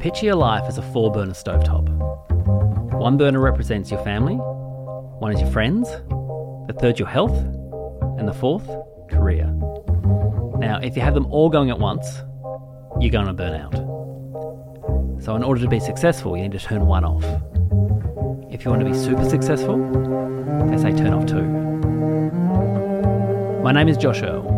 [0.00, 1.86] Picture your life as a four burner stovetop.
[2.98, 7.36] One burner represents your family, one is your friends, the third your health,
[8.18, 8.66] and the fourth,
[9.10, 9.44] career.
[10.56, 12.06] Now, if you have them all going at once,
[12.98, 13.74] you're going to burn out.
[15.22, 17.24] So, in order to be successful, you need to turn one off.
[18.50, 19.76] If you want to be super successful,
[20.70, 21.44] they say turn off two.
[23.62, 24.48] My name is Josh Earl,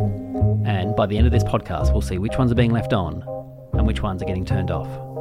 [0.65, 3.25] and by the end of this podcast, we'll see which ones are being left on
[3.73, 5.12] and which ones are getting turned off.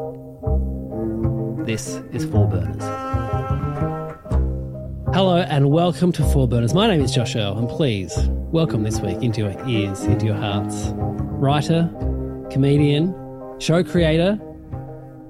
[1.66, 2.84] This is Four Burners.
[5.14, 6.74] Hello and welcome to Four Burners.
[6.74, 8.12] My name is Josh Earl, and please
[8.52, 10.88] welcome this week into your ears, into your hearts.
[10.96, 11.88] Writer,
[12.50, 13.14] comedian,
[13.60, 14.40] show creator,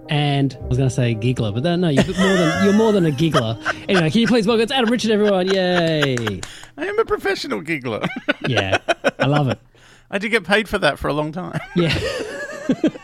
[0.07, 3.05] and I was going to say giggler, but no, you're more than you're more than
[3.05, 3.57] a giggler.
[3.89, 5.47] Anyway, can you please welcome it's Adam Richard, everyone?
[5.47, 6.39] Yay!
[6.77, 8.07] I am a professional giggler.
[8.47, 8.77] Yeah,
[9.19, 9.59] I love it.
[10.11, 11.59] I did get paid for that for a long time.
[11.75, 11.97] Yeah,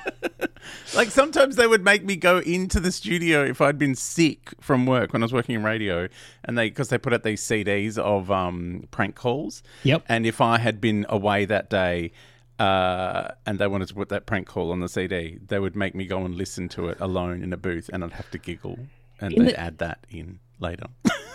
[0.95, 4.86] Like sometimes they would make me go into the studio if I'd been sick from
[4.86, 6.08] work when I was working in radio,
[6.44, 9.63] and they because they put out these CDs of um, prank calls.
[9.83, 10.05] Yep.
[10.09, 12.11] And if I had been away that day.
[12.59, 15.38] Uh, and they wanted to put that prank call on the CD.
[15.47, 18.13] They would make me go and listen to it alone in a booth, and I'd
[18.13, 18.80] have to giggle,
[19.22, 20.88] and In they'd the- add that in later.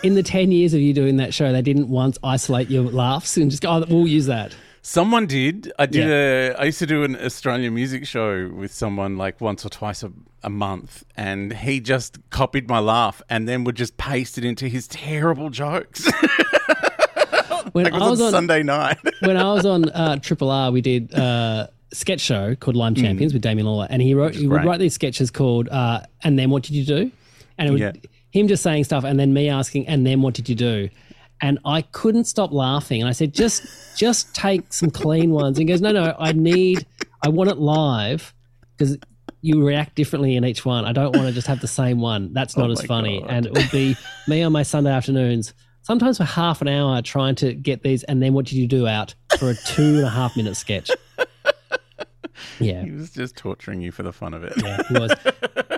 [0.03, 3.37] in the ten years of you doing that show, they didn't once isolate your laughs
[3.37, 4.53] and just go, "Oh, we'll use that."
[4.85, 5.71] Someone did.
[5.79, 6.55] I did a.
[6.59, 10.11] I used to do an Australian music show with someone like once or twice a,
[10.43, 14.67] a month, and he just copied my laugh and then would just paste it into
[14.67, 16.05] his terrible jokes.
[17.71, 18.97] When like I was on on Sunday night.
[19.21, 22.93] when I was on uh, Triple R, we did uh, a sketch show called Lime
[22.93, 24.65] Champions with Damien Lawlor, and he wrote he would Mm.
[24.65, 27.09] write these sketches called uh, "And then what did you do?"
[27.57, 27.91] And it would, Yeah.
[28.31, 30.89] him just saying stuff, and then me asking, "And then what did you do?"
[31.43, 33.65] And I couldn't stop laughing, and I said, "Just
[33.97, 36.87] just take some clean ones." And he goes, "No, no, I need,
[37.21, 38.33] I want it live
[38.77, 38.97] because."
[39.45, 40.85] You react differently in each one.
[40.85, 42.31] I don't want to just have the same one.
[42.31, 43.19] That's not Oh as funny.
[43.19, 43.29] God.
[43.29, 47.35] And it would be me on my Sunday afternoons, sometimes for half an hour, trying
[47.35, 48.03] to get these.
[48.03, 50.89] And then what did you do out for a two and a half minute sketch?
[52.59, 54.53] Yeah, he was just torturing you for the fun of it.
[54.61, 55.11] yeah, he was.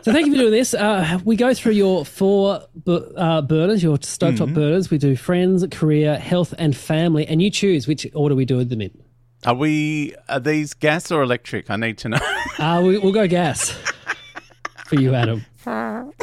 [0.05, 0.75] So thank you for doing this.
[0.75, 4.91] Uh, we go through your four bu- uh, burners, your stovetop burners.
[4.91, 8.81] We do friends, career, health, and family, and you choose which order we do them
[8.81, 8.91] in.
[9.47, 10.13] Are we?
[10.29, 11.71] Are these gas or electric?
[11.71, 12.19] I need to know.
[12.59, 13.71] Uh, we, we'll go gas
[14.85, 15.43] for you, Adam.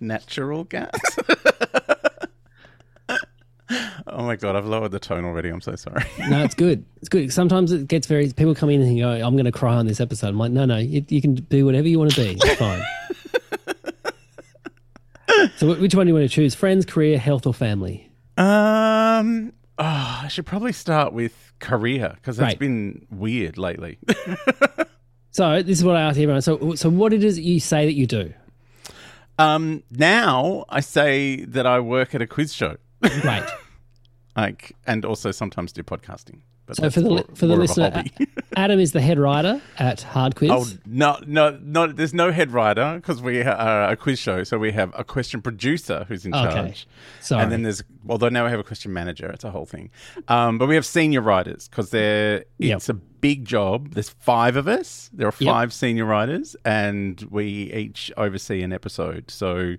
[0.00, 0.92] Natural gas.
[4.06, 4.56] oh my god!
[4.56, 5.48] I've lowered the tone already.
[5.48, 6.04] I'm so sorry.
[6.28, 6.84] No, it's good.
[6.98, 7.32] It's good.
[7.32, 8.32] Sometimes it gets very.
[8.32, 10.64] People come in and go, "I'm going to cry on this episode." I'm like, "No,
[10.64, 12.38] no, you, you can be whatever you want to be.
[12.40, 12.82] It's fine."
[15.56, 16.54] so, which one do you want to choose?
[16.54, 18.10] Friends, career, health, or family?
[18.36, 22.58] Um, oh, I should probably start with career because that's Right.
[22.58, 23.98] been weird lately.
[25.32, 26.42] So, this is what I ask everyone.
[26.42, 28.32] So, so what it is that you say that you do?
[29.38, 33.42] um, now I say that I work at a quiz show, Great.
[34.36, 36.40] Like, and also sometimes do podcasting.
[36.66, 38.04] But So for the more- for the more of a listener.
[38.56, 40.50] Adam is the head writer at Hard Quiz.
[40.52, 41.88] Oh no, no, no!
[41.88, 44.44] There's no head writer because we are a quiz show.
[44.44, 46.52] So we have a question producer who's in Okay.
[46.54, 46.86] charge,
[47.20, 47.42] Sorry.
[47.42, 49.26] and then there's although now we have a question manager.
[49.30, 49.90] It's a whole thing.
[50.28, 52.76] Um, but we have senior writers because they're Yep.
[52.76, 53.94] it's a big job.
[53.94, 55.10] There's five of us.
[55.12, 55.52] There are Yep.
[55.52, 59.28] five senior writers, and we each oversee an episode.
[59.32, 59.74] So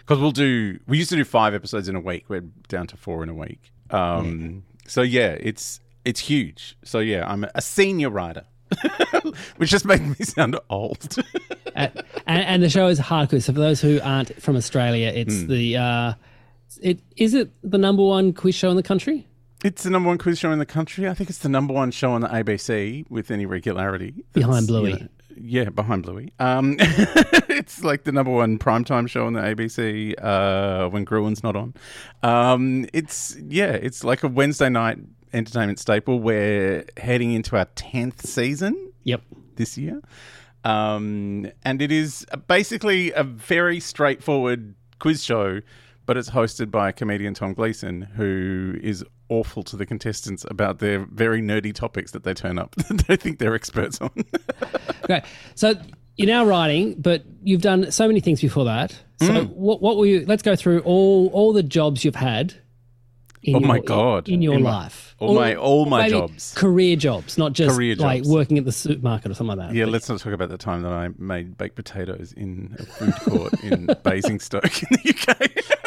[0.00, 2.26] because we'll do, we used to do five episodes in a week.
[2.28, 3.70] We're down to four in a week.
[3.90, 6.76] Um, So yeah, it's it's huge.
[6.84, 8.44] So yeah, I'm a senior writer.
[9.56, 11.16] Which just makes me sound old.
[11.76, 11.92] and,
[12.26, 13.44] and the show is Hard Quiz.
[13.44, 15.46] So for those who aren't from Australia, it's Hmm.
[15.48, 16.12] the uh,
[16.82, 19.26] it is it the number one quiz show in the country?
[19.64, 21.08] it's the number one quiz show in the country.
[21.08, 24.12] I think it's the number one show on the ABC with any regularity.
[24.34, 26.32] Behind That's, you know, yeah, behind Bluey.
[26.38, 31.56] Um, it's like the number one primetime show on the ABC uh, when Gruen's not
[31.56, 31.74] on.
[32.22, 34.98] Um, it's yeah, it's like a Wednesday night
[35.32, 36.20] entertainment staple.
[36.20, 39.22] We're heading into our tenth season Yep.
[39.56, 40.00] this year.
[40.64, 45.60] Um, and it is basically a very straightforward quiz show,
[46.06, 51.00] but it's hosted by comedian Tom Gleeson, who is awful to the contestants about their
[51.06, 54.10] very nerdy topics that they turn up that they think they're experts on.
[55.02, 55.22] Great.
[55.54, 55.74] So
[56.16, 58.92] you're now writing, but you've done so many things before that.
[59.20, 59.48] So Mm.
[59.50, 60.24] what what were you?
[60.26, 62.54] Let's go through all all the jobs you've had.
[63.42, 64.28] In Oh your, my God.
[64.28, 66.54] In your In my- life, all my- all my jobs.
[66.54, 68.28] career jobs, not just Career like jobs.
[68.30, 69.74] working at the supermarket or something like that.
[69.76, 73.14] yeah, let's not talk about the time that I made baked potatoes in a food
[73.16, 75.83] court in Basingstoke in the UK.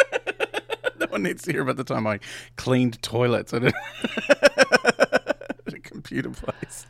[1.18, 2.20] One needs to hear about the time I
[2.56, 3.74] cleaned toilets at a
[5.84, 6.86] computer place.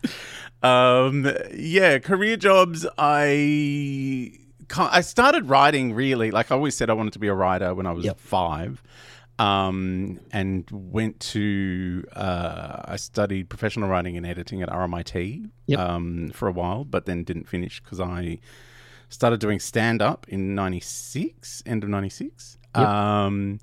[0.64, 2.86] Um, yeah, career jobs.
[2.98, 4.32] I
[4.78, 6.32] I started writing really.
[6.32, 8.20] Like I always said, I wanted to be a writer when I was Yep.
[8.20, 8.84] five.
[9.40, 15.80] Um, and went to uh, I studied professional writing and editing at RMIT Yep.
[15.80, 18.40] um, for a while, but then didn't finish because I
[19.10, 22.58] started doing stand up in '96, end of '96.
[22.76, 22.88] Yep.
[22.88, 23.60] Um,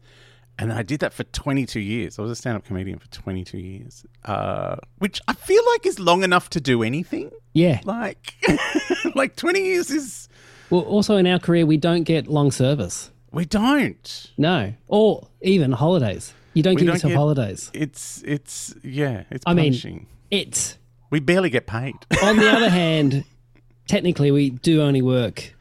[0.59, 2.19] and I did that for 22 years.
[2.19, 5.99] I was a stand up comedian for 22 years, uh, which I feel like is
[5.99, 7.31] long enough to do anything.
[7.53, 7.81] Yeah.
[7.85, 8.35] Like,
[9.15, 10.29] like 20 years is.
[10.71, 13.11] Well, also in our career, we don't get long service.
[13.33, 14.31] We don't.
[14.39, 14.73] No.
[14.89, 16.33] Or even holidays.
[16.55, 17.71] You don't We give don't yourself get- holidays.
[17.75, 20.79] It's, it's, yeah, it's I mean- It's,
[21.11, 21.95] we barely get paid.
[22.23, 23.25] on the other hand,
[23.89, 25.53] technically, we do only work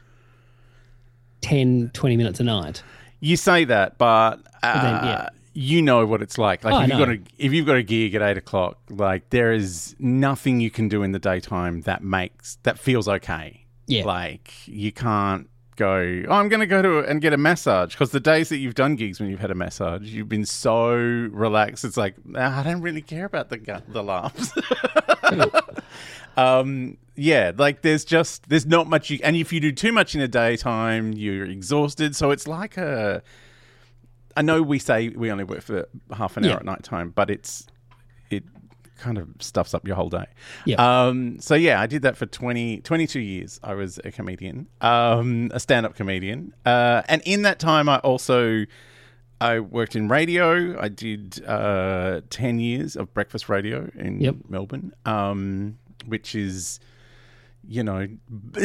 [1.40, 2.82] 10, 20 minutes a night.
[3.24, 5.28] You say that, but uh, then, yeah.
[5.54, 6.62] you know what it's like.
[6.62, 9.30] Like Oh, if you've got a if you've got a gig at eight o'clock, like
[9.30, 13.64] there is nothing you can do in the daytime that makes that feels okay.
[13.86, 14.04] Yeah.
[14.04, 16.22] Like you can't go.
[16.28, 18.74] Oh, I'm going to go to and get a massage because the days that you've
[18.74, 21.84] done gigs when you've had a massage, you've been so relaxed.
[21.84, 24.52] It's like "Ah, I don't really care about the gu- the laughs.
[26.36, 30.14] um, yeah, like there's just there's not much you and if you do too much
[30.14, 32.16] in the daytime, you're exhausted.
[32.16, 33.22] So it's like a.
[34.36, 37.30] I know we say we only work for half an hour at night time, but
[37.30, 37.66] it's
[38.30, 38.42] it
[38.98, 40.26] kind of stuffs up your whole day.
[40.64, 40.76] Yeah.
[41.06, 43.58] Um, so yeah, I did that for 20, 22 years.
[43.62, 48.64] I was a comedian, um, a stand-up comedian, uh, and in that time, I also
[49.40, 50.80] I worked in radio.
[50.80, 54.36] I did uh, ten years of breakfast radio in Yep.
[54.48, 55.76] Melbourne, um,
[56.06, 56.78] which is,
[57.66, 58.06] you know,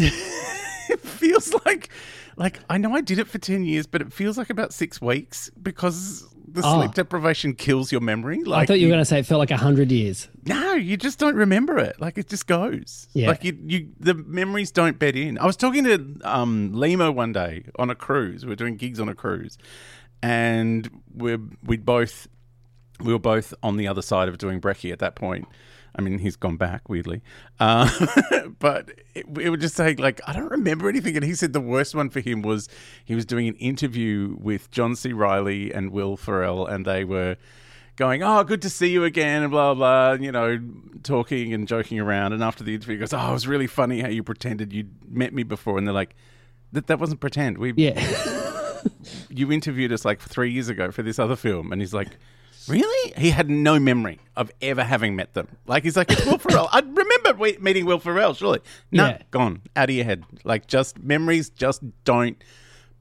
[1.09, 1.89] feels like
[2.37, 5.01] like I know I did it for ten years, but it feels like about six
[5.01, 6.79] weeks because the Oh.
[6.79, 8.43] sleep deprivation kills your memory.
[8.43, 10.27] Like I thought you were going to say it felt like 100 years.
[10.45, 12.01] no, you just don't remember it.
[12.01, 13.07] Like it just goes.
[13.13, 13.27] Yeah.
[13.27, 15.37] Like you, you, the memories don't bed in.
[15.37, 18.45] I was talking to um, Lehmo one day on a cruise.
[18.45, 19.59] We were doing gigs on a cruise,
[20.23, 22.27] and we're we'd both
[22.99, 25.47] we were both on the other side of doing brekkie at that point.
[25.95, 27.21] I mean, he's gone back weirdly,
[27.59, 27.89] uh,
[28.59, 31.15] but it, it would just say like I don't remember anything.
[31.15, 32.69] And he said the worst one for him was
[33.05, 35.13] he was doing an interview with John C.
[35.13, 37.37] Reilly and Will Ferrell, and they were
[37.95, 40.59] going, "Oh, good to see you again," and blah blah, you know,
[41.03, 42.33] talking and joking around.
[42.33, 45.11] And after the interview, he goes, "Oh, it was really funny how you pretended you'd
[45.11, 46.15] met me before," and they're like.
[46.71, 47.57] That, that wasn't pretend.
[47.57, 47.99] We Yeah.
[49.29, 52.17] you interviewed us like three years ago for this other film, and he's like,
[52.69, 55.47] "Really?" He had no memory of ever having met them.
[55.67, 58.33] Like he's like, "It's Will Ferrell." I remember meeting Will Ferrell.
[58.33, 58.59] Surely,
[58.91, 59.21] no, Yeah.
[59.31, 60.23] gone out of your head.
[60.43, 62.41] Like just memories just don't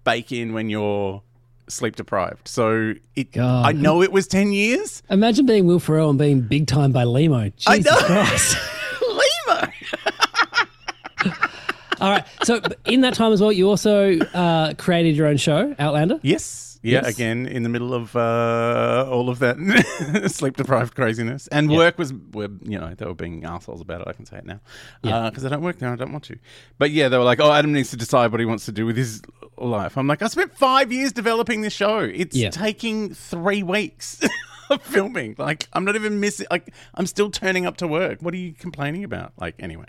[0.04, 1.22] bake in when you're
[1.68, 2.48] sleep deprived.
[2.48, 3.32] So it.
[3.32, 3.66] God.
[3.66, 5.02] I know it was ten years.
[5.10, 7.54] Imagine being Will Ferrell and being big time by Lehmo.
[7.56, 7.96] Jesus I know.
[8.06, 8.56] Christ.
[9.48, 9.72] Lehmo.
[12.00, 12.24] All right.
[12.44, 16.20] So in that time as well, you also uh, created your own show, Outlander.
[16.22, 16.67] Yes.
[16.82, 17.14] Yeah, Yes.
[17.14, 19.56] again, in the middle of uh, all of that
[20.30, 21.48] sleep deprived craziness.
[21.48, 24.08] And work was, were, you know, they were being assholes about it.
[24.08, 24.60] I can say it now.
[25.02, 25.28] Yeah.
[25.28, 25.92] Because I don't work now.
[25.92, 26.38] I don't want to.
[26.78, 28.86] But yeah, they were like, oh, Adam needs to decide what he wants to do
[28.86, 29.22] with his
[29.56, 29.98] life.
[29.98, 31.98] I'm like, I spent five years developing this show.
[31.98, 32.50] It's Yeah.
[32.50, 34.20] taking three weeks
[34.82, 35.34] filming.
[35.38, 38.20] Like, I'm not even missing, like, I'm still turning up to work.
[38.20, 39.32] What are you complaining about?
[39.38, 39.86] Like, anyway.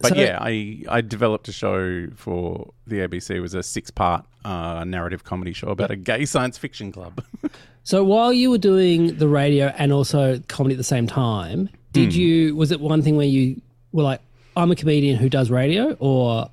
[0.00, 3.30] But So- yeah, I, I developed a show for the ABC.
[3.30, 7.22] It was a six part uh, narrative comedy show about a gay science fiction club.
[7.84, 12.12] So while you were doing the radio and also comedy at the same time, did
[12.14, 12.18] Hmm.
[12.18, 13.62] you was it one thing where you
[13.92, 14.20] were like,
[14.56, 16.50] I'm a comedian who does radio, or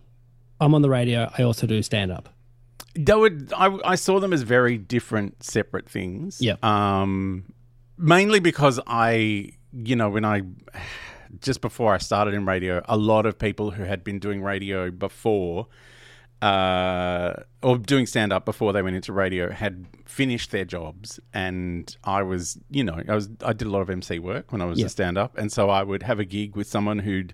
[0.62, 2.30] I'm on the radio, I also do stand up?
[2.96, 6.40] they would, I, I saw them as very different, separate things.
[6.40, 6.64] Yep.
[6.64, 7.46] Um,
[8.04, 10.42] mainly because I, you know, when I
[11.40, 14.92] just before I started in radio, a lot of people who had been doing radio
[14.92, 15.68] before,
[16.42, 21.96] uh, or doing stand up before they went into radio, had finished their jobs, and
[22.04, 24.66] I was, you know, I was, I did a lot of MC work when I
[24.66, 24.88] was Yeah.
[24.88, 27.34] a stand up, and so I would have a gig with someone who'd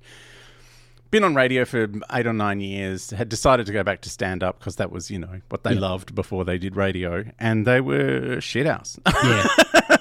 [1.12, 4.44] been on radio for eight or nine years, had decided to go back to stand
[4.44, 7.82] up because that was, you know, what they loved before they did radio, and they
[7.82, 9.00] were shithouse.
[9.24, 9.96] Yeah.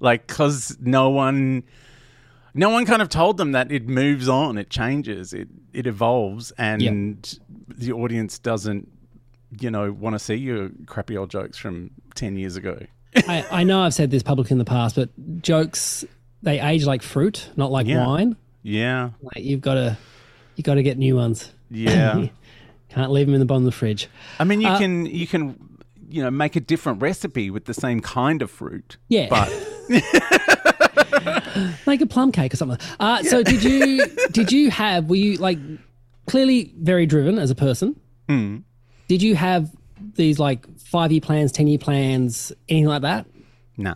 [0.00, 1.62] like, because no one,
[2.54, 6.50] no one kind of told them that it moves on, it changes, it it evolves,
[6.58, 7.38] and
[7.68, 8.90] the audience doesn't,
[9.58, 12.78] you know, want to see your crappy old jokes from ten years ago.
[13.16, 15.08] I, I know I've said this publicly in the past, but
[15.42, 16.04] jokes
[16.42, 18.06] they age like fruit, not like Yeah.
[18.06, 18.36] wine.
[18.64, 19.98] Yeah, Like you've got to
[20.56, 21.50] you got to get new ones.
[21.70, 22.26] yeah.
[22.90, 24.08] Can't leave them in the bottom of the fridge.
[24.38, 25.56] I mean, you Uh, can you can
[26.12, 28.96] you know make a different recipe with the same kind of fruit.
[29.08, 29.28] Yeah.
[29.30, 29.48] But
[31.86, 32.78] Make a plum cake or something.
[33.00, 35.58] Uh, So did you did you have were you like
[36.26, 37.96] clearly very driven as a person?
[39.08, 39.70] Did you have
[40.14, 43.26] these like five year plans, ten year plans, anything like that?
[43.76, 43.94] No.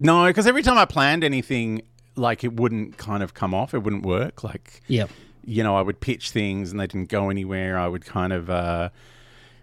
[0.00, 1.82] No, because every time I planned anything,
[2.16, 3.72] like it wouldn't kind of come off.
[3.74, 4.42] It wouldn't work.
[4.42, 5.06] Like, Yeah.
[5.44, 7.78] you know, I would pitch things and they didn't go anywhere.
[7.78, 8.88] I would kind of, uh,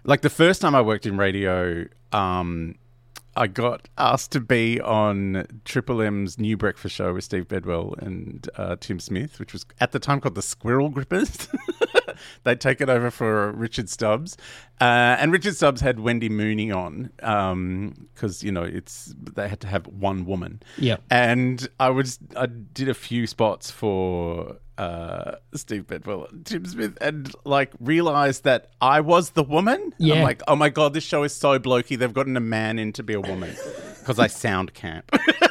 [0.08, 2.76] like the first time I worked in radio, um,
[3.36, 8.50] I got asked to be on Triple M's new breakfast show with Steve Bedwell and
[8.56, 11.48] uh, Tim Smith, which was at the time called the Squirrel Grippers.
[12.44, 14.38] They'd taken over for Richard Stubbs,
[14.80, 19.68] uh, and Richard Stubbs had Wendy Mooney on because you know it's they had to
[19.68, 20.62] have one woman.
[20.78, 20.98] Yeah.
[21.10, 26.98] And I was I did a few spots for uh, Steve Bedwell, and Tim Smith,
[27.02, 29.94] and like realized that I was the woman.
[29.98, 30.16] Yeah.
[30.16, 31.98] I'm like, oh my god, this show is so blokey.
[31.98, 33.56] They've gotten a man in to be a woman
[34.00, 35.10] because I sound camp.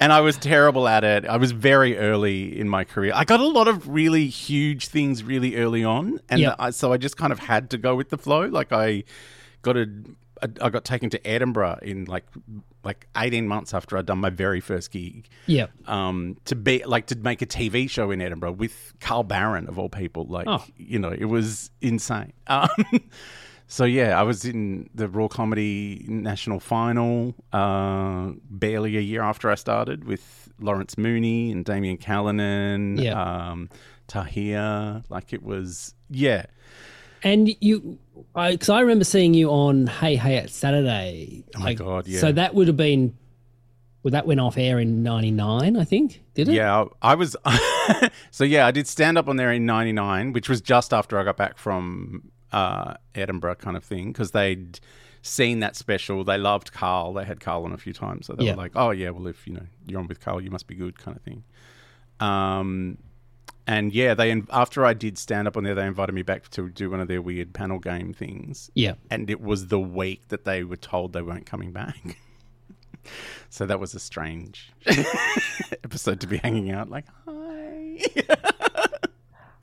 [0.00, 1.24] and I was terrible at it.
[1.26, 3.12] I was very early in my career.
[3.14, 6.54] I got a lot of really huge things really early on, and Yeah.
[6.58, 8.42] I, so I just kind of had to go with the flow.
[8.46, 9.04] Like I
[9.62, 9.88] got a,
[10.60, 12.24] I got taken to Edinburgh in like
[12.84, 15.28] like eighteen months after I'd done my very first gig.
[15.46, 15.66] Yeah.
[15.86, 19.78] Um, to be like to make a TV show in Edinburgh with Carl Barron of
[19.78, 20.62] all people, like Oh.
[20.76, 22.32] you know, it was insane.
[22.48, 22.68] Um,
[23.68, 29.50] so yeah, I was in the Raw Comedy National Final uh, barely a year after
[29.50, 33.20] I started with Lawrence Mooney and Damien Callinan, Yeah.
[33.50, 33.68] um,
[34.08, 35.02] Tahir.
[35.08, 36.46] Like it was, yeah,
[37.22, 37.98] And you,
[38.34, 41.44] because I, remember seeing you on Hey Hey It's Saturday.
[41.56, 42.20] Oh my God, yeah.
[42.20, 43.16] So that would have been,
[44.02, 46.22] well, that went off air in '99, I think.
[46.34, 46.54] Did it?
[46.54, 46.84] yeah.
[47.02, 47.36] I was,
[48.30, 51.24] so yeah, I did stand up on there in '99, which was just after I
[51.24, 54.78] got back from uh, Edinburgh, kind of thing, because they'd
[55.22, 56.22] seen that special.
[56.24, 57.12] They loved Carl.
[57.12, 58.52] They had Carl on a few times, so they Yeah.
[58.52, 60.74] were like, "Oh yeah, well if you know you're on with Carl, you must be
[60.76, 61.42] good," kind of thing.
[62.20, 62.98] Um,
[63.66, 66.68] and yeah, they after I did stand up on there, they invited me back to
[66.70, 68.70] do one of their weird panel game things.
[68.74, 68.94] Yeah.
[69.10, 71.96] and it was the week that they were told they weren't coming back.
[73.50, 74.70] so that was a strange
[75.84, 77.98] episode to be hanging out like, hi.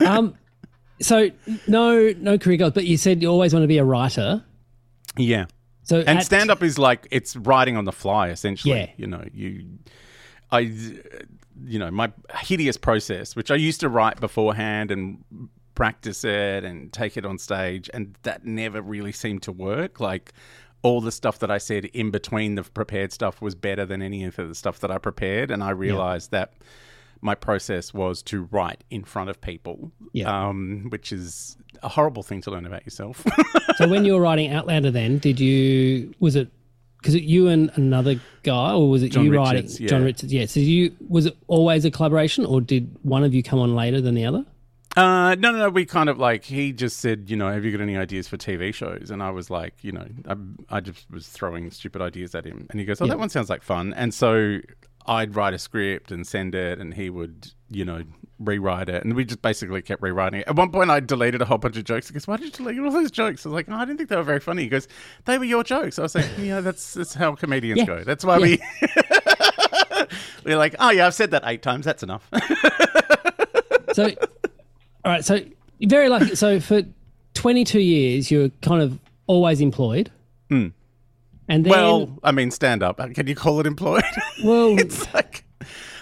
[0.00, 0.34] Um.
[1.00, 1.30] So
[1.66, 4.44] no, no career goals, but you said you always want to be a writer.
[5.16, 5.46] yeah.
[5.82, 8.74] So And at- stand up is like it's writing on the fly essentially.
[8.78, 8.90] Yeah.
[8.96, 9.66] You know, you
[10.50, 10.60] I
[11.66, 15.22] you know, my hideous process, which I used to write beforehand and
[15.74, 20.00] practice it and take it on stage and that never really seemed to work.
[20.00, 20.32] Like
[20.82, 24.24] all the stuff that I said in between the prepared stuff was better than any
[24.24, 26.54] of the stuff that I prepared and I realized that
[27.24, 30.28] my process was to write in front of people, Yeah.
[30.48, 33.24] um, which is a horrible thing to learn about yourself.
[33.76, 36.48] So when you were writing Outlander, then did you was it
[36.98, 40.06] because it you and another guy, or was it John you Richards, writing John yeah.
[40.06, 40.32] Richards?
[40.32, 40.46] Yeah.
[40.46, 44.00] So you was it always a collaboration, or did one of you come on later
[44.00, 44.44] than the other?
[44.96, 45.70] Uh, no, no, no.
[45.70, 48.36] We kind of like he just said, you know, have you got any ideas for
[48.36, 49.10] TV shows?
[49.10, 50.36] And I was like, you know, I,
[50.76, 53.10] I just was throwing stupid ideas at him, and he goes, oh, Yeah.
[53.14, 53.92] that one sounds like fun.
[53.94, 54.60] And so
[55.06, 58.02] I'd write a script and send it, and he would, you know,
[58.38, 60.48] rewrite it, and we just basically kept rewriting it.
[60.48, 62.08] At one point, I deleted a whole bunch of jokes.
[62.08, 63.44] He goes, why did you delete all those jokes?
[63.46, 64.62] I was like, oh, I didn't think they were very funny.
[64.62, 64.88] He goes,
[65.24, 65.98] they were your jokes.
[65.98, 67.86] I was like, yeah, that's that's how comedians Yeah.
[67.86, 68.04] go.
[68.04, 68.60] That's why we.
[70.44, 71.84] We're like, oh yeah, I've said that eight times.
[71.84, 72.28] That's enough.
[73.94, 74.06] So,
[75.04, 75.24] all right.
[75.24, 75.36] So
[75.78, 76.34] you're very lucky.
[76.34, 76.82] So for
[77.34, 80.10] 22 years, you're kind of always employed.
[80.50, 80.72] Mm.
[81.48, 83.00] And then, well, I mean, stand up.
[83.00, 84.02] Uh, can you call it employed?
[84.44, 85.44] well, it's like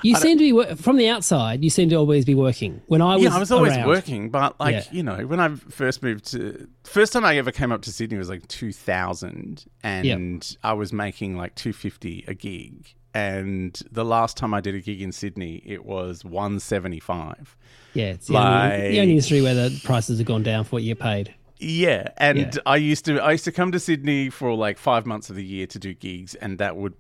[0.02, 1.62] you seem to be from the outside.
[1.64, 2.80] You seem to always be working.
[2.86, 4.84] When I was, yeah, I was always around- working, but like Yeah.
[4.92, 8.18] you know, when I first moved to first time I ever came up to Sydney
[8.18, 12.94] was like two thousand, and I was making like two fifty a gig.
[13.14, 17.56] And the last time I did a gig in Sydney, it was one seventy five.
[17.94, 20.82] Yeah, it's the, only, the only industry where the prices have gone down for what
[20.82, 21.34] you get paid.
[21.62, 22.50] Yeah, and Yeah.
[22.66, 25.44] I used to I used to come to Sydney for like five months of the
[25.44, 26.94] year to do gigs, and that would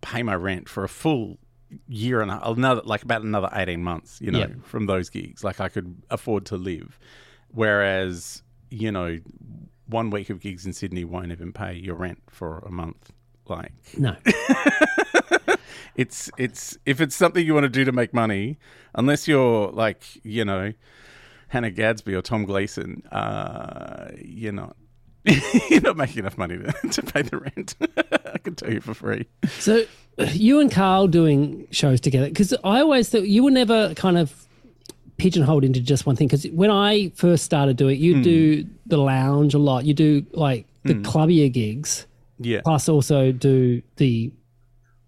[0.00, 1.38] pay, my rent for a full
[1.86, 4.20] year and a, another like about another eighteen months.
[4.20, 4.46] You know, Yeah.
[4.64, 6.98] from those gigs, like I could afford to live.
[7.52, 9.18] Whereas you know,
[9.86, 13.12] one week of gigs in Sydney won't even pay your rent for a month.
[13.48, 14.16] Like No.
[15.96, 18.58] it's it's if it's something you want to do to make money,
[18.94, 20.72] unless you're like you know
[21.48, 24.76] Hannah Gadsby or Tom Gleeson, uh, you're not
[25.70, 27.74] you're not making enough money to, to pay the rent.
[28.34, 29.26] I can tell you for free.
[29.58, 29.84] So
[30.32, 34.46] you and Carl doing shows together because I always thought you were never kind of
[35.16, 36.28] pigeonholed into just one thing.
[36.28, 38.22] Because when I first started doing it, you Hmm.
[38.22, 39.84] do the lounge a lot.
[39.84, 42.06] You do like the clubbier gigs,
[42.38, 44.30] Yeah, plus also do the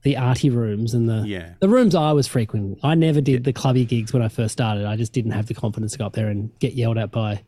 [0.03, 1.55] the arty rooms and the Yeah.
[1.61, 2.79] the rooms I was frequenting.
[2.83, 4.87] I never did the clubby gigs when I first started.
[4.87, 7.43] I just didn't have the confidence to go up there and get yelled at by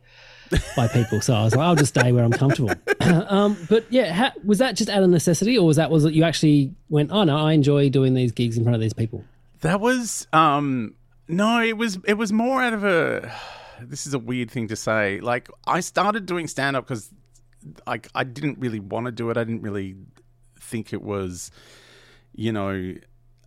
[0.75, 1.19] by people.
[1.21, 2.73] So I was like, I'll just stay where I'm comfortable.
[3.01, 6.23] um, but yeah, was that just out of necessity, or was that was it you
[6.23, 7.11] actually went?
[7.11, 9.23] Oh no, I enjoy doing these gigs in front of these people.
[9.61, 10.93] That was um
[11.27, 13.33] no, it was it was more out of a
[13.81, 15.19] this is a weird thing to say.
[15.21, 17.09] Like I started doing stand up cuz
[17.87, 19.37] like I didn't really want to do it.
[19.37, 19.95] I didn't really
[20.59, 21.49] think it was
[22.35, 22.93] you know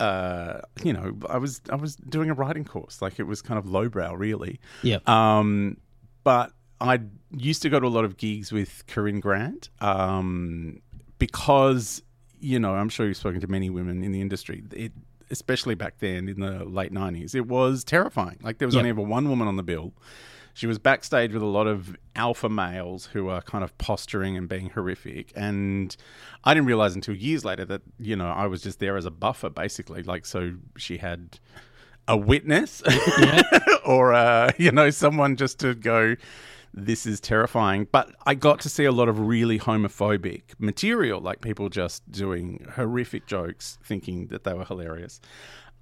[0.00, 3.00] uh you know, I was I was doing a writing course.
[3.00, 4.60] Like it was kind of lowbrow really.
[4.82, 5.78] Yeah, Um,
[6.22, 7.00] but I
[7.30, 10.82] used to go to a lot of gigs with Corinne Grant um,
[11.18, 12.02] because,
[12.40, 14.62] you know, I'm sure you've spoken to many women in the industry.
[14.72, 14.92] It,
[15.30, 18.38] especially back then in the late 90s, it was terrifying.
[18.42, 18.80] Like there was Yep.
[18.80, 19.94] only ever one woman on the bill.
[20.56, 24.48] She was backstage with a lot of alpha males who are kind of posturing and
[24.48, 25.30] being horrific.
[25.36, 25.94] And
[26.44, 29.10] I didn't realize until years later that, you know, I was just there as a
[29.10, 30.02] buffer, basically.
[30.02, 31.38] Like, so she had
[32.08, 32.82] a witness
[33.84, 36.16] or uh, you know someone just to go
[36.72, 41.40] this is terrifying but i got to see a lot of really homophobic material like
[41.40, 45.20] people just doing horrific jokes thinking that they were hilarious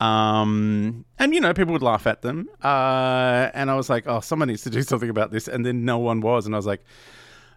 [0.01, 4.21] um, and you know people would laugh at them uh, and i was like oh
[4.21, 6.67] someone needs to do something about this and then no one was and i was
[6.67, 6.83] like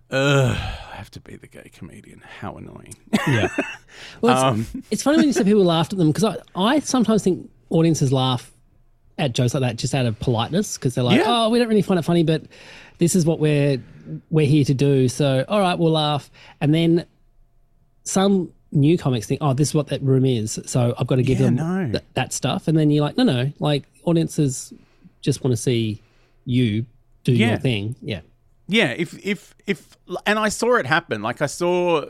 [0.10, 2.22] Ugh, I have to be the gay comedian.
[2.40, 2.94] How annoying.
[3.28, 3.50] yeah.
[4.22, 6.80] Well, it's, Um, it's funny when you say people laughed at them because I, I
[6.80, 8.50] sometimes think audiences laugh
[9.18, 11.26] at jokes like that just out of politeness because they're like, Yeah.
[11.28, 12.44] oh, we don't really find it funny, but
[13.00, 13.84] this is what we're
[14.30, 15.10] we're here to do.
[15.10, 16.32] So, all right, we'll laugh.
[16.62, 17.06] And then
[18.06, 20.60] some new comics think, oh, this is what that room is.
[20.66, 21.92] So I've got to give Yeah, them no.
[21.92, 22.68] th- that stuff.
[22.68, 24.74] And then you're like, no, no, like audiences
[25.22, 26.02] just want to see
[26.46, 26.86] you
[27.24, 27.50] do Yeah.
[27.50, 27.96] your thing.
[28.02, 28.22] Yeah.
[28.70, 31.22] Yeah, if if if, and I saw it happen.
[31.22, 32.04] Like I saw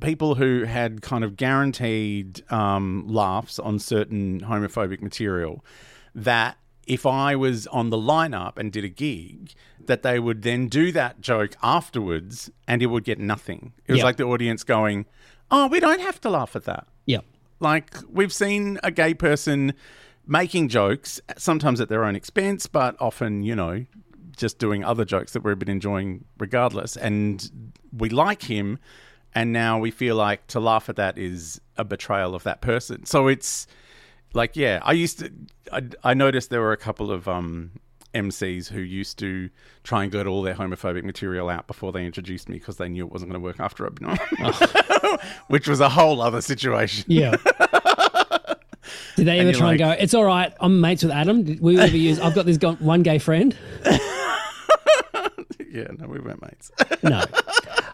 [0.00, 5.64] people who had kind of guaranteed um, laughs on certain homophobic material.
[6.14, 6.56] That
[6.88, 9.52] if I was on the lineup and did a gig,
[9.86, 13.72] that they would then do that joke afterwards, and it would get nothing.
[13.86, 15.06] It was like the audience going,
[15.52, 17.20] "Oh, we don't have to laugh at that." Yeah.
[17.60, 19.74] Like we've seen a gay person
[20.26, 23.84] making jokes, sometimes at their own expense, but often, you know,
[24.36, 26.96] just doing other jokes that we've been enjoying regardless.
[26.96, 28.78] And we like him,
[29.34, 33.04] and now we feel like to laugh at that is a betrayal of that person.
[33.06, 33.66] So it's
[34.32, 35.32] like, yeah, I used to,
[35.72, 37.72] I, I noticed there were a couple of um,
[38.14, 39.50] MCs who used to
[39.84, 43.06] try and get all their homophobic material out before they introduced me because they knew
[43.06, 47.04] it wasn't going to work after I'd which was a whole other situation.
[47.08, 47.36] Yeah.
[49.16, 51.44] Did they ever you're try and go, it's all right, I'm mates with Adam?
[51.44, 53.56] Did we ever use, I've got this one gay friend?
[55.72, 56.70] Yeah, no, we weren't mates.
[57.02, 57.24] No.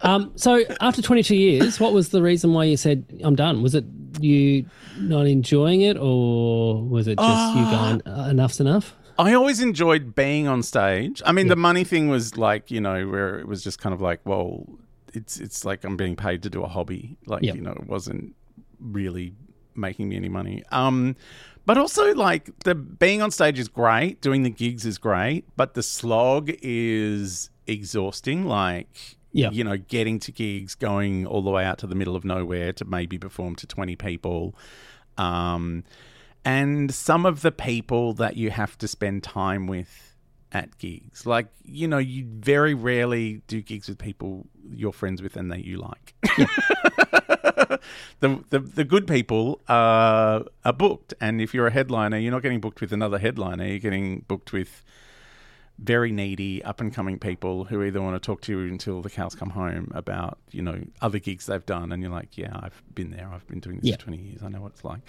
[0.03, 3.63] Um, so after 22 years, what was the reason why you said, I'm done?
[3.63, 3.85] Was it
[4.19, 4.67] you
[4.99, 8.97] not enjoying it or was it just you going, uh, enough's enough?
[9.19, 11.21] I always enjoyed being on stage.
[11.27, 14.01] I mean, the money thing was like, you know, where it was just kind of
[14.01, 14.65] like, well,
[15.13, 17.17] it's it's like I'm being paid to do a hobby.
[17.27, 17.57] Like, Yep.
[17.57, 18.35] you know, it wasn't
[18.81, 19.35] really
[19.75, 20.63] making me any money.
[20.71, 21.17] Um,
[21.67, 25.75] but also like the being on stage is great, doing the gigs is great, but
[25.75, 28.47] the slog is exhausting.
[28.47, 29.53] Like, Yep.
[29.53, 32.73] you know, getting to gigs, going all the way out to the middle of nowhere
[32.75, 34.55] to maybe perform to 20 people.
[35.19, 35.85] Um,
[36.49, 40.17] and some of the people that you have to spend time with
[40.51, 41.27] at gigs.
[41.27, 45.67] Like, you know, you very rarely do gigs with people you're friends with and that
[45.67, 46.15] you like.
[48.21, 51.13] the, the the good people are, are booked.
[51.21, 53.67] And if you're a headliner, you're not getting booked with another headliner.
[53.67, 54.83] You're getting booked with
[55.79, 59.09] very needy up and coming people who either want to talk to you until the
[59.11, 62.83] cows come home about you know other gigs they've done and you're like yeah i've
[62.95, 63.29] been there.
[63.33, 63.97] I've been doing this Yeah.
[63.97, 64.43] for 20 years.
[64.43, 65.01] I know what it's like.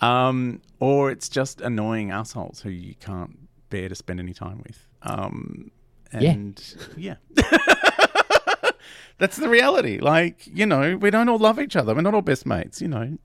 [0.00, 3.38] Um, or it's just annoying assholes who you can't
[3.70, 4.86] bear to spend any time with.
[5.02, 5.70] Um,
[6.18, 6.32] Yeah.
[6.32, 7.14] and yeah,
[9.18, 9.98] that's the reality.
[9.98, 11.94] Like you know we don't all love each other.
[11.94, 13.16] We're not all best mates you know.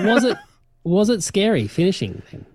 [0.00, 0.36] Was it
[0.84, 2.46] was it scary finishing then?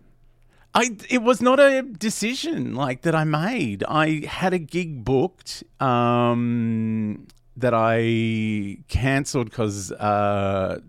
[0.73, 3.83] I it was not a decision like that I made.
[3.87, 10.79] I had a gig booked um, that I cancelled because uh,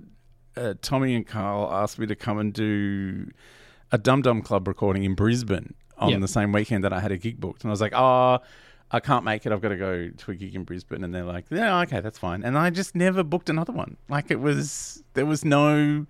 [0.56, 3.30] uh, Tommy and Carl asked me to come and do
[3.90, 6.20] a Dum Dum Club recording in Brisbane on Yep.
[6.20, 8.38] the same weekend that I had a gig booked, and I was like, oh.
[8.94, 9.52] I can't make it.
[9.52, 12.18] I've got to go to a gig in Brisbane, and they're like, "Yeah, okay, that's
[12.18, 13.96] fine." And I just never booked another one.
[14.10, 16.04] Like it was, there was no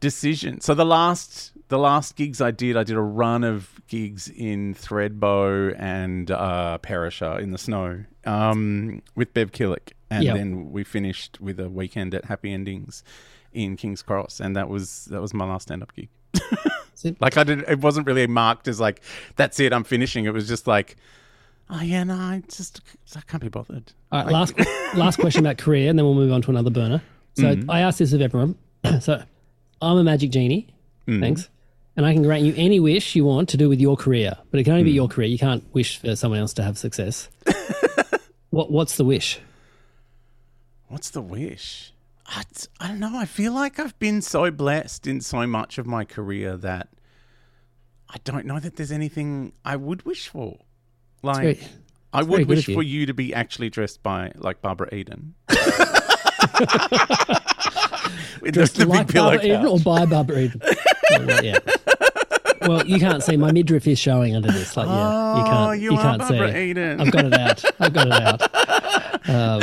[0.00, 0.60] decision.
[0.60, 4.74] So the last the last gigs I did, I did a run of gigs in
[4.74, 10.36] Thredbo and uh, Perisher in the snow um, with Bev Killick, and Yep.
[10.36, 13.04] then we finished with a weekend at Happy Endings
[13.52, 16.08] in King's Cross, and that was that was my last stand up gig.
[17.18, 19.00] Like I did, it wasn't really marked as like
[19.36, 20.26] that's it, I'm finishing.
[20.26, 20.96] It was just like,
[21.70, 22.82] oh yeah, no, I just
[23.16, 23.90] I can't be bothered.
[24.12, 24.52] All right, last
[24.94, 27.00] last question about career, and then we'll move on to another burner.
[27.38, 27.70] So Mm-hmm.
[27.70, 28.54] I asked this of everyone.
[29.00, 29.22] so
[29.82, 30.68] I'm a magic genie.
[31.06, 31.20] Mm-hmm.
[31.20, 31.48] Thanks.
[31.96, 34.60] And I can grant you any wish you want to do with your career, but
[34.60, 34.86] it can only Mm.
[34.86, 35.28] be your career.
[35.28, 37.28] You can't wish for someone else to have success.
[38.50, 39.40] what What's the wish?
[40.88, 41.92] What's the wish?
[42.26, 42.42] I,
[42.80, 43.16] I don't know.
[43.18, 46.88] I feel like I've been so blessed in so much of my career that
[48.08, 50.58] I don't know that there's anything I would wish for.
[51.22, 51.58] Like, very-
[52.12, 52.74] I would wish you.
[52.74, 55.34] for you to be actually dressed by like Barbara Eden.
[58.40, 60.60] With the, the like Barbara Eden or by Barbara Eden?
[60.64, 61.58] Oh, well, yeah.
[62.62, 64.76] Well, you can't see my midriff is showing under this.
[64.76, 65.80] Like, yeah, you Oh, can't.
[65.80, 66.70] you You, are can't Barbara see.
[66.70, 67.00] Eden.
[67.00, 67.64] I've got it out.
[67.80, 69.20] I've got it out.
[69.28, 69.62] Um,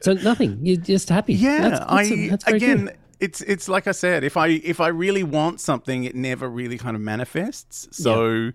[0.00, 0.58] so nothing.
[0.62, 1.34] You're just happy.
[1.34, 2.96] Yeah, That's, that's, I that's again, good.
[3.20, 6.76] it's it's like I said, if I if I really want something, it never really
[6.76, 7.88] kind of manifests.
[7.96, 8.50] So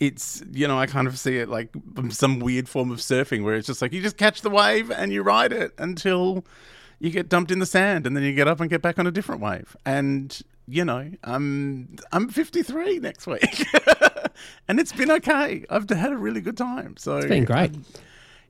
[0.00, 1.70] it's you know I kind of see it like
[2.08, 5.12] some weird form of surfing where it's just like you just catch the wave and
[5.12, 6.44] you ride it until
[7.00, 9.06] you get dumped in the sand and then you get up and get back on
[9.06, 13.66] a different wave and you know I'm I'm 53 next week
[14.68, 15.64] and it's been okay.
[15.68, 16.96] I've had a really good time.
[16.98, 17.72] So It's been great.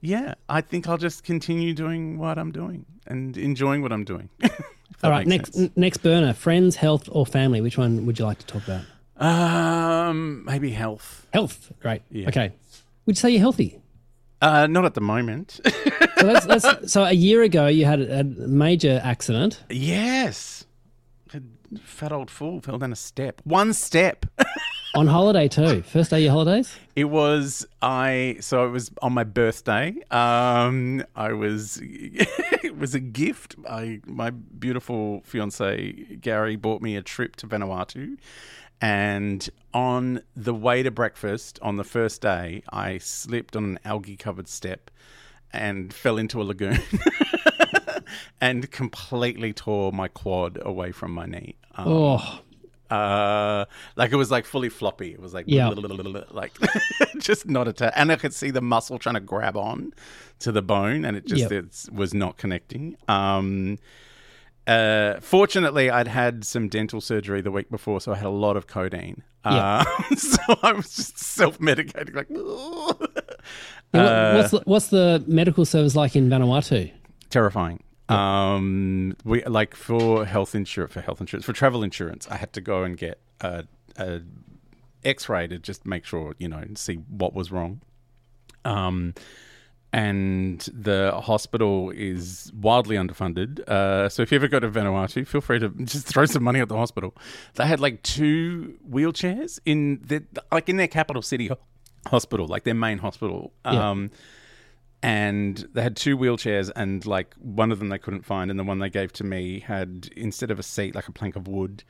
[0.03, 4.29] yeah, I think I'll just continue doing what I'm doing and enjoying what I'm doing.
[5.03, 7.63] All right, next n- next burner: friends, health, or family.
[7.63, 8.85] Which one would you like to talk about?
[9.17, 11.27] Um, maybe health.
[11.33, 11.73] Health.
[11.81, 12.03] Great.
[12.11, 12.29] Yeah.
[12.29, 12.53] Okay.
[13.07, 13.80] Would you say you're healthy?
[14.41, 15.61] Uh, not at the moment.
[16.21, 17.05] So that's, that's so.
[17.05, 19.65] A year ago, you had a, major accident.
[19.71, 20.67] yes,
[21.33, 21.41] A
[21.79, 23.41] fat old fool fell down a step.
[23.45, 24.27] One step.
[24.95, 25.81] On holiday too.
[25.81, 26.77] First day of your holidays?
[26.95, 28.37] It was I.
[28.41, 29.95] So it was on my birthday.
[30.11, 31.79] Um, I was.
[31.83, 33.55] it was a gift.
[33.67, 38.19] I my beautiful fiance Gary bought me a trip to Vanuatu,
[38.81, 44.17] and on the way to breakfast on the first day, I slipped on an algae
[44.17, 44.91] covered step,
[45.53, 46.79] and fell into a lagoon.
[48.41, 51.55] And completely tore my quad away from my knee.
[51.77, 52.41] Um, Oh,
[52.91, 55.13] uh, like it was like fully floppy.
[55.13, 55.69] It was like Yeah.
[56.33, 56.53] like
[57.19, 59.93] just not attached, and I could see the muscle trying to grab on
[60.41, 61.53] to the bone, and it just Yep.
[61.53, 62.97] it's, was not connecting.
[63.07, 63.79] Um,
[64.71, 68.57] uh, fortunately, I'd had some dental surgery the week before, so I had a lot
[68.57, 69.23] of codeine.
[69.45, 69.85] Yeah.
[70.11, 72.37] Uh, so I was just self medicating, like Yeah,
[73.93, 76.93] what- Uh, what's the, what's the medical service like in Vanuatu?
[77.31, 77.83] terrifying.
[78.09, 82.27] Um, we like for health insurance for health insurance for travel insurance.
[82.29, 83.65] I had to go and get a,
[83.97, 84.21] a
[85.05, 87.81] X-ray to just make sure you know and see what was wrong.
[88.65, 89.15] Um,
[89.93, 93.61] and the hospital is wildly underfunded.
[93.69, 96.61] Uh, so if you ever go to Vanuatu, feel free to just throw some money
[96.61, 97.15] at the hospital.
[97.55, 101.51] They had like two wheelchairs in the like in their capital city
[102.07, 103.53] hospital, like their main hospital.
[103.65, 103.91] Yeah.
[103.91, 104.11] Um,
[105.03, 108.65] and they had two wheelchairs and like one of them they couldn't find and the
[108.65, 111.83] one they gave to me had instead of a seat like a plank of wood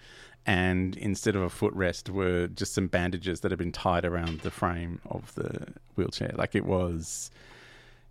[0.46, 4.50] and instead of a footrest were just some bandages that had been tied around the
[4.50, 7.32] frame of the wheelchair like it was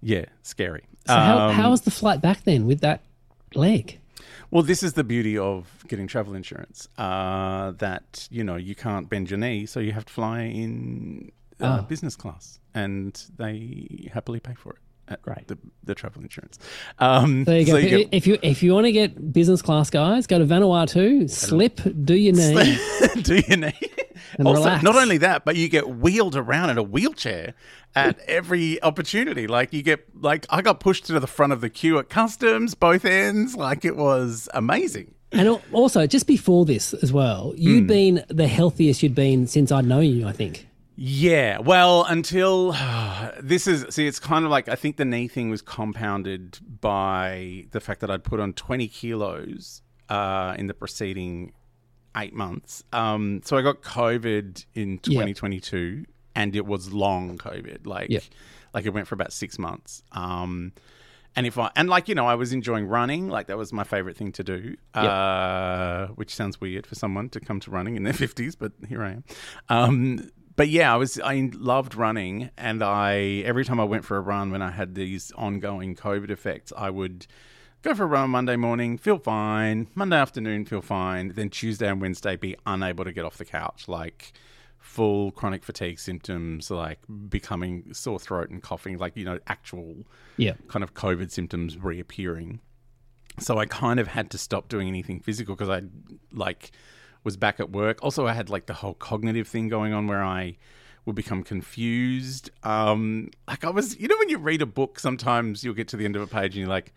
[0.01, 3.01] yeah scary So how, Um, how was the flight back then with that
[3.55, 3.99] leg?
[4.51, 9.09] well this is the beauty of getting travel insurance uh, that you know you can't
[9.09, 11.31] bend your knee so you have to fly in
[11.61, 11.81] uh, Ah.
[11.81, 14.79] business class and they happily pay for it
[15.13, 15.47] at Great.
[15.47, 16.57] the, the travel insurance
[16.99, 17.71] um, There you go.
[17.73, 20.37] so if, you you, if you if you want to get business class guys, go
[20.39, 22.77] to Vanuatu, slip, do your knee.
[23.23, 23.73] do you need
[24.37, 24.83] And also relax.
[24.83, 27.53] not only that but you get wheeled around in a wheelchair
[27.95, 31.69] at every opportunity like you get like i got pushed to the front of the
[31.69, 37.13] queue at customs both ends like it was amazing And also, just before this as
[37.13, 37.87] well, you'd Hmm.
[37.87, 40.27] been the healthiest you'd been since I'd known you.
[40.27, 40.65] I think.
[40.95, 42.71] Yeah, well, until
[43.39, 47.65] this is see, it's kind of like I think the knee thing was compounded by
[47.71, 51.53] the fact that I'd put on twenty kilos uh, in the preceding
[52.19, 52.83] eight months.
[52.93, 55.21] Um, so I got COVID in Yeah.
[55.25, 56.05] 2022,
[56.35, 58.19] and it was long COVID, like Yeah.
[58.73, 60.03] like it went for about six months.
[60.11, 60.73] Um,
[61.35, 63.83] and if I and like you know, I was enjoying running, like that was my
[63.83, 64.75] favorite thing to do.
[64.93, 69.03] Uh, which sounds weird for someone to come to running in their fifties, but here
[69.03, 69.23] I am.
[69.69, 74.17] Um, but yeah, I was I loved running, and I every time I went for
[74.17, 77.27] a run when I had these ongoing COVID effects, I would
[77.81, 79.87] go for a run on Monday morning, feel fine.
[79.95, 81.29] Monday afternoon, feel fine.
[81.29, 84.33] Then Tuesday and Wednesday, be unable to get off the couch, like
[84.77, 90.05] full chronic fatigue symptoms, like becoming sore throat and coughing, like you know actual
[90.37, 90.53] Yeah.
[90.67, 92.59] kind of COVID symptoms reappearing.
[93.39, 95.83] So I kind of had to stop doing anything physical because I
[96.33, 96.71] like
[97.23, 97.99] was back at work.
[98.01, 100.57] Also, I had like the whole cognitive thing going on where I
[101.05, 102.49] would become confused.
[102.63, 105.97] Um, like I was, you know, when you read a book, sometimes you'll get to
[105.97, 106.93] the end of a page and you're like,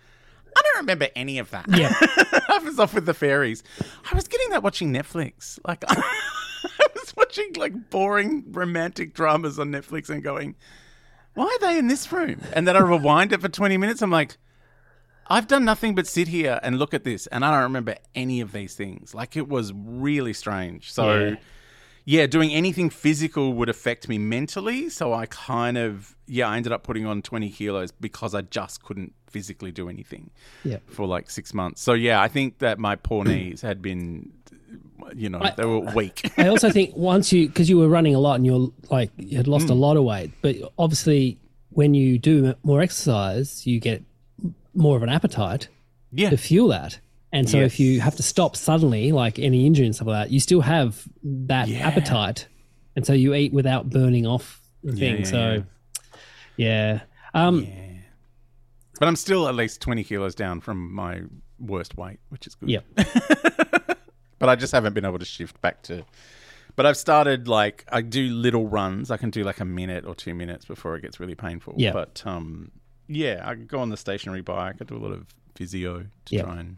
[0.74, 1.66] don't remember any of that.
[1.68, 1.92] Yeah.
[2.48, 3.62] I was off with the fairies.
[4.10, 5.58] I was getting that watching Netflix.
[5.66, 10.54] Like I was watching like boring romantic dramas on Netflix and going,
[11.34, 12.40] why are they in this room?
[12.52, 14.02] And then I rewind it for 20 minutes.
[14.02, 14.36] I'm like,
[15.28, 18.40] I've done nothing but sit here and look at this, and I don't remember any
[18.42, 19.14] of these things.
[19.14, 20.92] Like it was really strange.
[20.92, 21.36] So, Yeah.
[22.04, 24.88] Yeah, doing anything physical would affect me mentally.
[24.88, 28.82] So I kind of, yeah, I ended up putting on 20 kilos because I just
[28.82, 30.30] couldn't physically do anything
[30.64, 30.78] Yeah.
[30.88, 31.80] for like six months.
[31.80, 34.32] So, yeah, I think that my poor knees had been,
[35.14, 36.30] you know, they were weak.
[36.38, 39.36] I also think once you, because you were running a lot and you're like, you
[39.36, 39.50] had Mm.
[39.52, 41.38] lost a lot of weight, but obviously
[41.70, 44.02] when you do more exercise, you get
[44.74, 45.68] more of an appetite
[46.12, 46.30] yeah.
[46.30, 46.98] to fuel that.
[47.32, 50.32] And so if you have to stop suddenly, like any injury and stuff like that,
[50.32, 51.86] you still have that Yeah.
[51.88, 52.46] appetite.
[52.94, 55.18] And so you eat without burning off the thing.
[55.20, 55.64] yeah, so,
[56.56, 57.00] yeah.
[57.34, 57.66] Um,
[59.00, 61.22] But I'm still at least 20 kilos down from my
[61.58, 62.68] worst weight, which is good.
[62.68, 62.84] Yep.
[64.38, 66.04] but I just haven't been able to shift back to.
[66.76, 69.10] But I've started like I do little runs.
[69.10, 71.74] I can do like a minute or two minutes before it gets really painful.
[71.78, 71.92] Yeah.
[71.92, 72.70] But um,
[73.08, 74.76] yeah, I go on the stationary bike.
[74.80, 76.42] I do a lot of physio to Yeah.
[76.42, 76.76] try and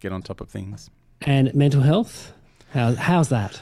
[0.00, 0.90] get on top of things.
[1.22, 2.32] And mental health?
[2.72, 3.60] How, how's that?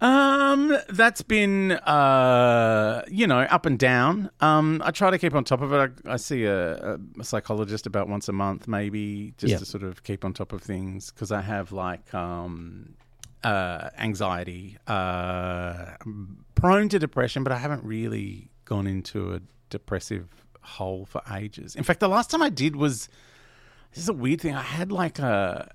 [0.00, 4.30] Um, that's been uh, you know, up and down.
[4.40, 5.92] Um, I try to keep on top of it.
[6.06, 9.58] I, I see a, a psychologist about once a month, maybe, just Yeah.
[9.58, 12.94] to sort of keep on top of things because I have like um,
[13.42, 14.76] uh, anxiety.
[14.86, 20.28] Uh, I'm prone to depression, but I haven't really gone into a depressive
[20.60, 21.76] hole for ages.
[21.76, 23.08] In fact, the last time I did was
[23.94, 24.54] this is a weird thing.
[24.54, 25.70] I had like a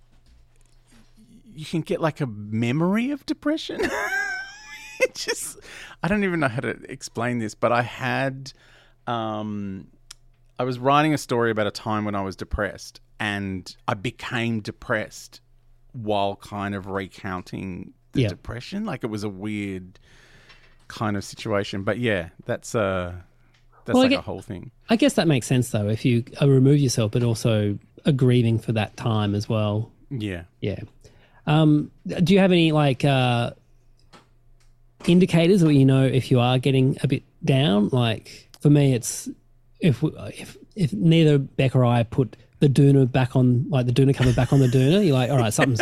[1.55, 3.81] you can get like a memory of depression.
[5.01, 5.59] it just
[6.03, 8.53] I don't even know how to explain this, but I had
[9.07, 9.87] um
[10.57, 14.59] I was writing a story about a time when I was depressed and I became
[14.61, 15.41] depressed
[15.93, 18.27] while kind of recounting the Yeah.
[18.29, 18.85] depression.
[18.85, 19.99] Like it was a weird
[20.87, 21.83] kind of situation.
[21.83, 23.13] But yeah, that's uh
[23.85, 24.71] that's Well, like a whole thing.
[24.89, 25.87] I guess that makes sense though.
[25.89, 29.91] If you uh, remove yourself, but also are grieving for that time as well.
[30.09, 30.43] Yeah.
[30.61, 30.79] Yeah.
[31.47, 31.91] Um,
[32.23, 33.51] do you have any like uh,
[35.05, 37.89] indicators, or you know if you are getting a bit down?
[37.89, 39.29] Like for me, it's
[39.79, 43.91] if we- if if neither Beck or I put the Doona back on, like the
[43.93, 45.81] Doona cover back on the Doona, you're like, all right, something's.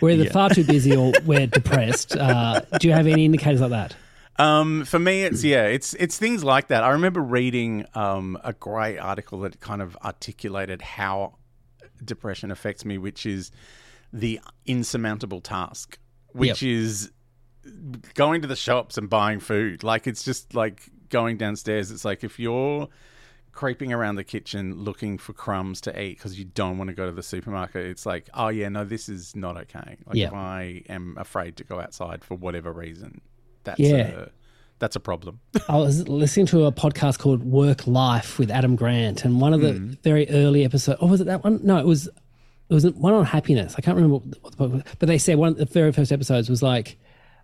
[0.00, 0.32] We're either Yeah.
[0.32, 2.14] far too busy or we're depressed.
[2.16, 3.96] Uh, do you have any indicators like that?
[4.38, 6.82] Um, for me, it's yeah, it's it's things like that.
[6.84, 11.34] I remember reading um, a great article that kind of articulated how
[12.04, 13.50] depression affects me, which is
[14.12, 15.98] the insurmountable task,
[16.32, 17.10] which is
[18.14, 19.82] going to the shops and buying food.
[19.84, 21.90] Like it's just like going downstairs.
[21.90, 22.88] It's like if you're
[23.52, 27.06] creeping around the kitchen looking for crumbs to eat because you don't want to go
[27.06, 29.96] to the supermarket, it's like, oh yeah, no, this is not okay.
[30.06, 30.28] Like Yeah.
[30.28, 33.20] if I am afraid to go outside for whatever reason,
[33.64, 33.96] that's Yeah.
[34.08, 34.28] a,
[34.80, 35.38] that's a problem.
[35.68, 39.60] I was listening to a podcast called Work Life with Adam Grant, and one of
[39.60, 39.92] the Mm-hmm.
[40.02, 40.98] very early episodes.
[41.00, 41.60] Oh, was it that one?
[41.62, 42.08] No, it was.
[42.08, 43.74] It was one on happiness.
[43.76, 45.92] I can't remember what the, what book was, but they said one of the very
[45.92, 46.98] first episodes was like,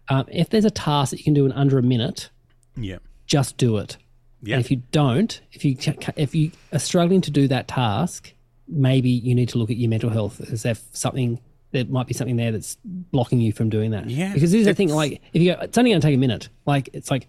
[0.09, 2.31] um, if there's a task that you can do in under a minute,
[2.77, 2.99] yeah.
[3.27, 3.97] just do it.
[4.43, 4.55] Yeah.
[4.57, 5.77] And if you don't, if you
[6.17, 8.33] if you are struggling to do that task,
[8.69, 10.41] maybe you need to look at your mental health.
[10.41, 11.41] Is there something?
[11.77, 14.09] There might be something there that's blocking you from doing that.
[14.09, 14.89] Yeah, Because this is the thing.
[14.89, 16.49] Like, if you go, it's only going to take a minute.
[16.65, 17.29] Like, it's like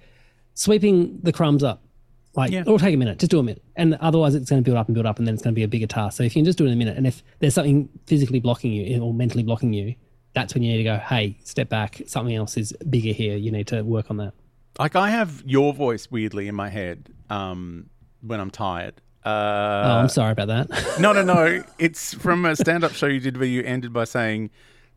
[0.53, 1.83] sweeping the crumbs up.
[2.35, 2.61] Like, Yeah.
[2.61, 3.19] it'll take a minute.
[3.19, 5.27] Just do a minute, and otherwise, it's going to build up and build up, and
[5.27, 6.17] then it's going to be a bigger task.
[6.17, 8.39] So if you can just do it in a minute, and if there's something physically
[8.39, 9.95] blocking you or mentally blocking you,
[10.33, 10.97] that's when you need to go.
[10.97, 12.01] Hey, step back.
[12.05, 13.35] Something else is bigger here.
[13.37, 14.33] You need to work on that.
[14.77, 17.89] Like I have your voice weirdly in my head um,
[18.21, 19.01] when I'm tired.
[19.25, 20.69] Oh, Uh, I'm sorry about that.
[20.99, 21.63] no, no, no.
[21.79, 24.49] It's from a stand-up show you did where you ended by saying,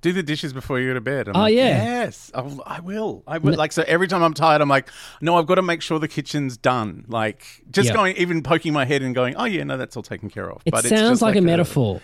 [0.02, 2.02] "Do the dishes before you go to bed." I'm Oh, like, yeah.
[2.02, 2.62] yes, I will.
[2.66, 3.22] I will.
[3.26, 3.54] I will.
[3.56, 4.88] Like so, every time I'm tired, I'm like,
[5.20, 7.94] "No, I've got to make sure the kitchen's done." Like just Yeah.
[7.94, 10.62] going, even poking my head and going, "Oh yeah, no, that's all taken care of."
[10.64, 12.00] It but sounds just like, a metaphor,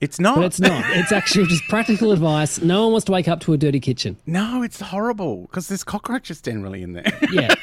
[0.00, 0.36] It's not.
[0.36, 0.84] but it's not.
[1.00, 2.60] It's actually just practical advice.
[2.62, 4.16] No one wants to wake up to a dirty kitchen.
[4.26, 7.12] No, it's horrible because there's cockroaches generally in there.
[7.32, 7.54] Yeah.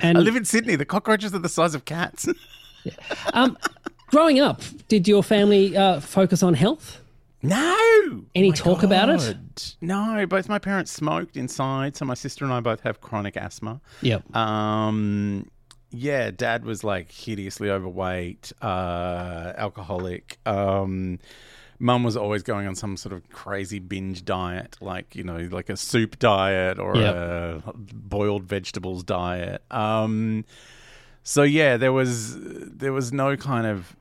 [0.00, 0.76] And I live in Sydney.
[0.76, 2.28] The cockroaches are the size of cats.
[3.32, 3.56] Um,
[4.08, 7.00] growing up, did your family uh, focus on health?
[7.42, 8.24] No.
[8.34, 9.76] Any My talk about it?
[9.80, 13.80] No, both my parents smoked inside, so my sister and I both have chronic asthma.
[14.02, 14.34] Yep.
[14.34, 15.48] Um,
[15.90, 20.38] yeah, dad was like hideously overweight, uh, alcoholic.
[20.46, 21.18] Um,
[21.80, 25.68] Mum was always going on some sort of crazy binge diet, like you know, like
[25.70, 27.14] a soup diet or Yep.
[27.14, 29.62] a boiled vegetables diet.
[29.70, 30.44] Um,
[31.28, 33.94] so yeah, there was there was no kind of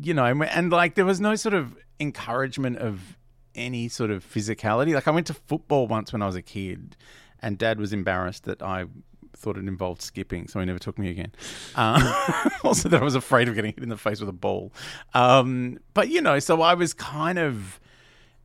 [0.00, 3.16] you know, and- and like there was no sort of encouragement of
[3.54, 4.94] any sort of physicality.
[4.94, 6.96] Like I went to football once when I was a kid,
[7.40, 8.86] and Dad was embarrassed that I
[9.34, 11.32] thought it involved skipping, so he never took me again.
[11.74, 12.02] Um,
[12.64, 14.72] also, that I was afraid of getting hit in the face with a ball.
[15.12, 17.80] Um, but you know, so I was kind of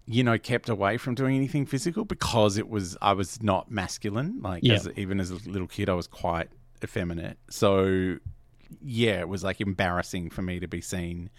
[0.05, 4.41] you know kept away from doing anything physical because it was I was not masculine.
[4.41, 4.73] Like Yeah.
[4.75, 6.49] as, even as a little kid, I was quite
[6.83, 7.37] effeminate.
[7.49, 8.17] So
[8.81, 11.29] yeah, it was like embarrassing for me to be seen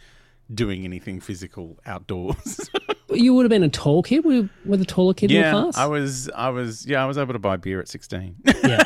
[0.53, 2.69] doing anything physical outdoors.
[3.15, 4.25] You would have been a tall kid.
[4.25, 5.77] Were you were the taller kid in yeah, the class?
[5.77, 8.37] I was, I was, yeah, I was able to buy beer at sixteen.
[8.65, 8.83] Yeah.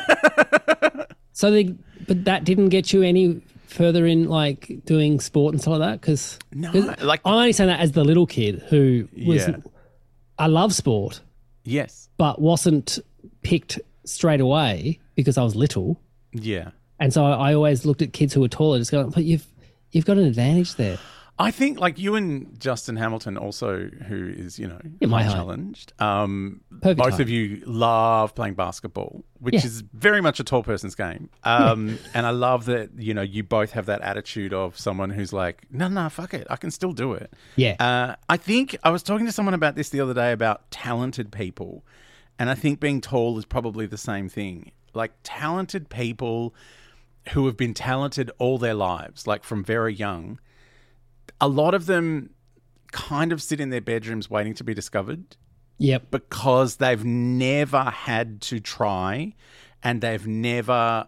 [1.31, 1.75] so they,
[2.07, 6.01] but that didn't get you any further in like doing sport and stuff like that
[6.01, 9.57] because No, like- I'm only saying that as the little kid who was Yeah.
[10.37, 11.21] I love sport
[11.63, 12.99] yes, but wasn't
[13.43, 16.01] picked straight away because I was little
[16.43, 16.71] yeah.
[16.99, 19.45] and so I, I always looked at kids who were taller just going but you've
[19.91, 20.97] you've got an advantage there
[21.39, 25.93] I think like you and Justin Hamilton, also who is you know Yeah, my challenged.
[26.01, 27.19] Um, Perfect both height.
[27.19, 29.65] of you love playing basketball, which Yeah.
[29.65, 31.29] is very much a tall person's game.
[31.43, 35.31] Um, and I love that you know you both have that attitude of someone who's
[35.31, 37.31] like, no, no, fuck it, I can still do it.
[37.55, 37.75] Yeah.
[37.79, 41.31] Uh, I think I was talking to someone about this the other day about talented
[41.31, 41.85] people,
[42.39, 44.71] and I think being tall is probably the same thing.
[44.97, 46.53] Like talented people
[47.31, 50.39] who have been talented all their lives, like from very young,
[51.39, 52.31] a lot of them
[52.91, 55.35] kind of sit in their bedrooms waiting to be discovered
[55.77, 59.33] yep because they've never had to try
[59.83, 61.07] and they've never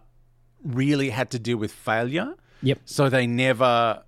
[0.62, 2.34] really had to deal with failure.
[2.62, 4.02] yep So they never,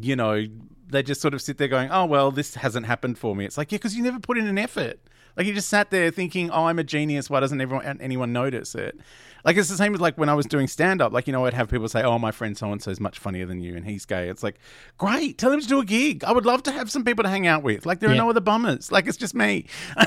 [0.00, 0.44] you know,
[0.88, 3.44] they just sort of sit there going, oh, well, this hasn't happened for me.
[3.44, 5.00] It's like, yeah, because you never put in an effort.
[5.36, 7.28] Like you just sat there thinking, oh, I'm a genius.
[7.28, 8.98] Why doesn't everyone, anyone notice it?
[9.44, 11.12] Like it's the same with like when I was doing stand up.
[11.12, 13.18] Like, you know, I'd have people say, oh, my friend so and so is much
[13.18, 14.28] funnier than you and he's gay.
[14.28, 14.56] It's like,
[14.98, 15.38] great.
[15.38, 16.24] Tell him to do a gig.
[16.24, 17.86] I would love to have some people to hang out with.
[17.86, 18.22] Like, there are Yeah.
[18.22, 18.90] no other bummers.
[18.90, 19.66] Like, it's just me.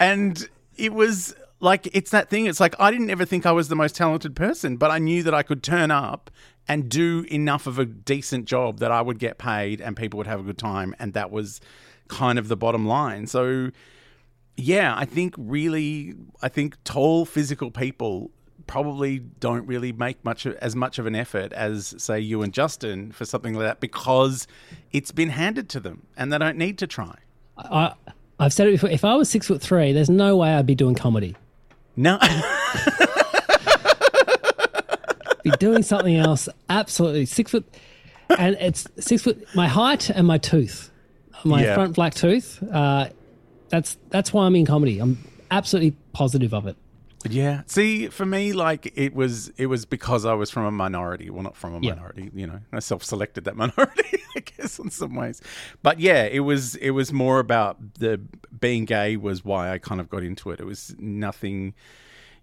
[0.00, 3.66] and it was like it's that thing it's like i didn't ever think i was
[3.68, 6.30] the most talented person but i knew that i could turn up
[6.68, 10.26] and do enough of a decent job that i would get paid and people would
[10.28, 11.60] have a good time and that was
[12.08, 13.26] kind of the bottom line.
[13.26, 13.70] So
[14.58, 18.28] yeah i think really i think tall physical people
[18.66, 23.12] probably don't really make much as much of an effort as say you and justin
[23.12, 24.46] for something like that because
[24.92, 27.14] it's been handed to them and they don't need to try.
[27.56, 27.94] I
[28.40, 30.74] I've said it before if I was six foot three there's no way I'd be
[30.74, 31.34] doing comedy.
[31.96, 32.18] No.
[35.44, 37.24] Be doing something else absolutely.
[37.26, 37.64] Six foot
[38.36, 40.90] and it's six foot my height and my tooth
[41.44, 41.74] my Yeah.
[41.74, 43.08] front black tooth uh,
[43.68, 45.18] that's that's why i'm in comedy i'm
[45.50, 46.76] absolutely positive of it
[47.28, 47.62] Yeah.
[47.66, 51.30] See, for me, like it was, it was because I was from a minority.
[51.30, 51.94] Well, not from a Yeah.
[51.94, 52.60] minority, you know.
[52.72, 55.42] I self-selected that minority, I guess, in some ways.
[55.82, 58.20] But yeah, it was, it was more about the
[58.60, 60.60] being gay was why I kind of got into it.
[60.60, 61.74] It was nothing,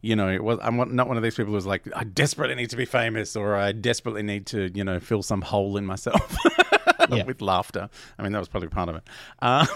[0.01, 0.29] you know.
[0.29, 0.59] It was.
[0.61, 3.55] I'm not one of these people who's like, I desperately need to be famous, or
[3.55, 6.35] I desperately need to, you know, fill some hole in myself
[7.15, 7.23] Yeah.
[7.23, 7.89] with laughter.
[8.17, 9.03] I mean, that was probably part of it.
[9.41, 9.67] Um,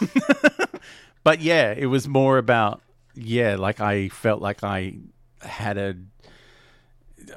[1.24, 2.82] but yeah, it was more about
[3.16, 4.96] yeah, like I felt like I
[5.42, 5.96] had a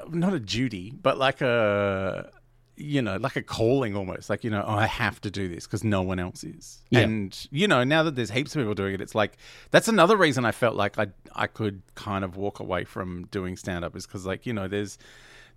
[0.09, 2.31] not a duty, but like a
[2.76, 4.31] you know, like a calling almost.
[4.31, 6.83] Like you know, oh, I have to do this because no one else is.
[6.90, 7.00] Yeah.
[7.00, 9.37] And you know, now that there's heaps of people doing it, it's like
[9.70, 13.57] that's another reason I felt like I I could kind of walk away from doing
[13.57, 14.98] stand up is because like you know, there's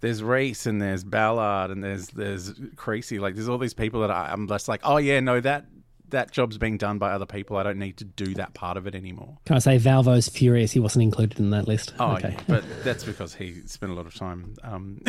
[0.02, 3.20] there's Rhys and there's Ballard and there's there's Creasy.
[3.20, 5.66] Like there's all these people that I, I'm just like, oh yeah, no that
[6.10, 7.58] that job's being done by other people.
[7.58, 9.38] I don't need to do that part of it anymore.
[9.46, 12.64] can i say valvo's furious he wasn't included in that list Oh okay yeah, but
[12.84, 15.02] that's because he spent a lot of time um,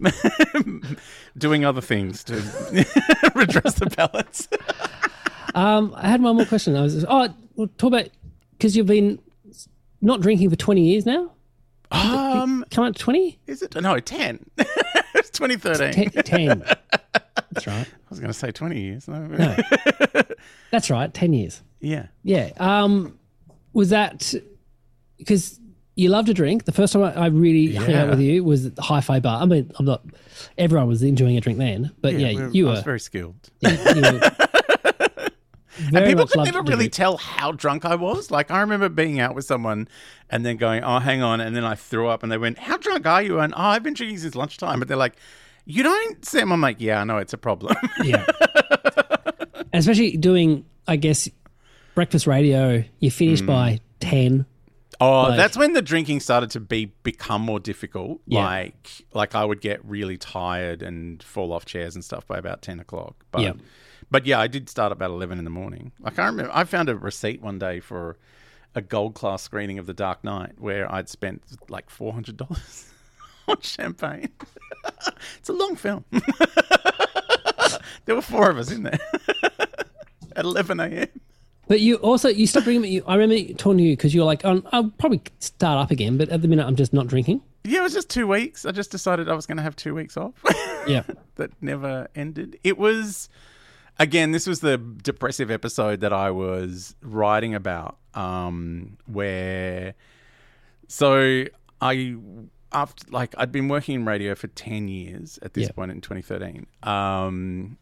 [1.38, 2.34] doing other things to
[3.34, 4.48] redress the balance.
[5.54, 8.08] um i had one more question i was oh we'll talk about
[8.52, 9.18] because you've been
[10.00, 11.30] not drinking for 20 years now
[11.92, 13.74] Um, come to 20 is it?
[13.80, 14.44] No, ten.
[15.14, 16.10] it's 2013.
[16.10, 16.58] 10, 10.
[17.52, 19.08] that's right I was going to say 20 years.
[19.08, 19.26] No.
[19.26, 19.56] no.
[20.70, 22.06] that's right 10 years Yeah.
[22.22, 22.50] Yeah.
[22.58, 23.18] Um,
[23.72, 24.34] was that
[25.18, 25.58] because
[25.94, 26.64] you love to drink?
[26.64, 29.42] The first time I, I really hung out with you was at the Hi-Fi Bar.
[29.42, 30.02] I mean, I'm not.
[30.56, 32.74] Everyone was enjoying a drink then, but yeah, we're- you I were.
[32.76, 33.36] was very skilled.
[35.92, 38.30] were- and people could never really tell how drunk I was.
[38.30, 39.88] Like I remember being out with someone
[40.30, 42.76] and then going, "Oh, hang on," and then I threw up, and they went, "How
[42.76, 44.78] drunk are you?" And oh, I've been drinking since lunchtime.
[44.78, 45.16] But they're like,
[45.64, 48.24] "You don't seem." I'm like, "Yeah, I know it's a problem." Yeah.
[49.72, 51.28] especially doing, I guess,
[51.94, 53.46] breakfast radio, you finish Mm.
[53.46, 54.46] by 10.
[55.00, 58.20] Oh, Like- that's when the drinking started to be become more difficult.
[58.26, 58.44] Yeah.
[58.44, 62.62] Like, like I would get really tired and fall off chairs and stuff by about
[62.62, 63.16] ten o'clock.
[63.32, 63.52] But, Yeah.
[64.12, 65.90] But yeah, I did start about eleven in the morning.
[66.04, 68.18] I can't remember, I found a receipt one day for
[68.74, 72.92] a gold class screening of The Dark Knight where I'd spent like four hundred dollars
[73.48, 74.28] on champagne.
[75.38, 76.04] it's a long film.
[78.04, 78.98] there were four of us in there
[80.36, 81.08] at eleven a.m.
[81.68, 82.92] But you also, you stopped drinking.
[82.92, 85.90] You, I remember talking to you because you were like, oh, I'll probably start up
[85.90, 87.40] again, but at the minute I'm just not drinking.
[87.64, 88.66] Yeah, it was just two weeks.
[88.66, 90.34] I just decided I was going to have two weeks off.
[90.86, 91.04] Yeah.
[91.36, 92.58] that never ended.
[92.64, 93.28] It was
[94.02, 99.94] again, this was the depressive episode that I was writing about, um, where
[100.88, 101.44] so
[101.80, 102.16] I
[102.72, 105.72] after like I'd been working in radio for ten years at this Yeah.
[105.72, 107.78] point in 2013, um,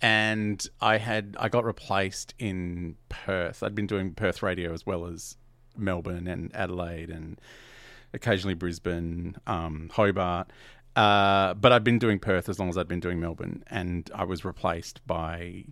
[0.00, 3.62] and I had I got replaced in Perth.
[3.62, 5.36] I'd been doing Perth radio as well as
[5.76, 7.40] Melbourne and Adelaide and
[8.14, 10.50] occasionally Brisbane, um, Hobart.
[10.94, 14.24] Uh, but I'd been doing Perth as long as I'd been doing Melbourne, and I
[14.24, 15.64] was replaced by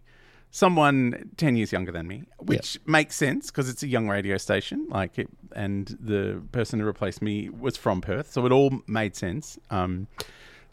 [0.50, 4.86] someone 10 years younger than me, which makes sense because it's a young radio station.
[4.88, 9.14] Like it, and the person who replaced me was from Perth, so it all made
[9.14, 9.58] sense.
[9.70, 10.08] Um,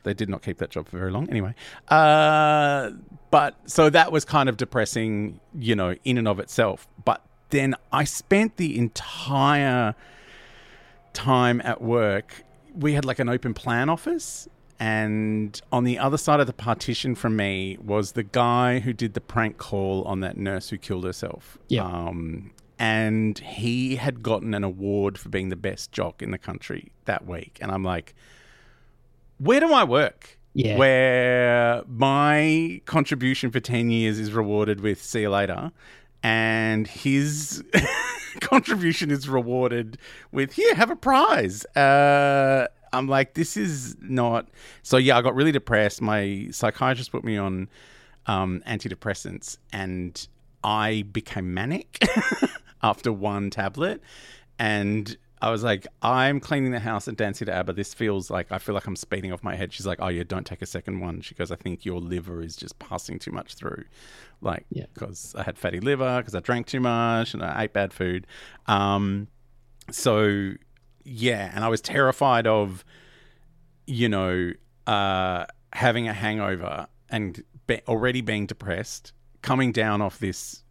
[0.03, 1.53] they did not keep that job for very long anyway.
[1.89, 2.91] Uh,
[3.29, 6.87] but so that was kind of depressing, you know, in and of itself.
[7.03, 9.95] But then I spent the entire
[11.13, 12.43] time at work,
[12.77, 14.47] we had like an open plan office.
[14.79, 19.15] And on the other side of the partition from me was the guy who did
[19.15, 21.57] the prank call on that nurse who killed herself.
[21.67, 21.83] Yeah.
[21.83, 26.91] Um, and he had gotten an award for being the best jock in the country
[27.05, 27.57] that week.
[27.59, 28.13] And I'm like,
[29.39, 30.37] where do I work?
[30.53, 30.77] Yeah.
[30.77, 35.71] Where my contribution for 10 years is rewarded with see you later.
[36.23, 37.63] And his
[38.41, 39.97] contribution is rewarded
[40.31, 41.65] with here, have a prize.
[41.75, 44.49] Uh, I'm like, this is not.
[44.83, 46.01] So, yeah, I got really depressed.
[46.01, 47.69] My psychiatrist put me on
[48.25, 50.27] um, antidepressants and
[50.63, 51.99] I became manic
[52.83, 54.01] after one tablet.
[54.59, 57.73] And I was like, I'm cleaning the house and dancing to ABBA.
[57.73, 59.71] This feels like I feel like I'm speeding off my head.
[59.71, 61.21] She's like, Oh, yeah, don't take a second one.
[61.21, 63.83] She goes, I think your liver is just passing too much through.
[64.41, 64.85] Like, Yeah.
[64.93, 68.25] because I had fatty liver, because I drank too much and I ate bad food.
[68.65, 69.27] Um,
[69.91, 70.53] so,
[71.03, 71.51] yeah.
[71.53, 72.83] And I was terrified of,
[73.85, 74.53] you know,
[74.87, 79.13] uh, having a hangover and be- already being depressed,
[79.43, 80.63] coming down off this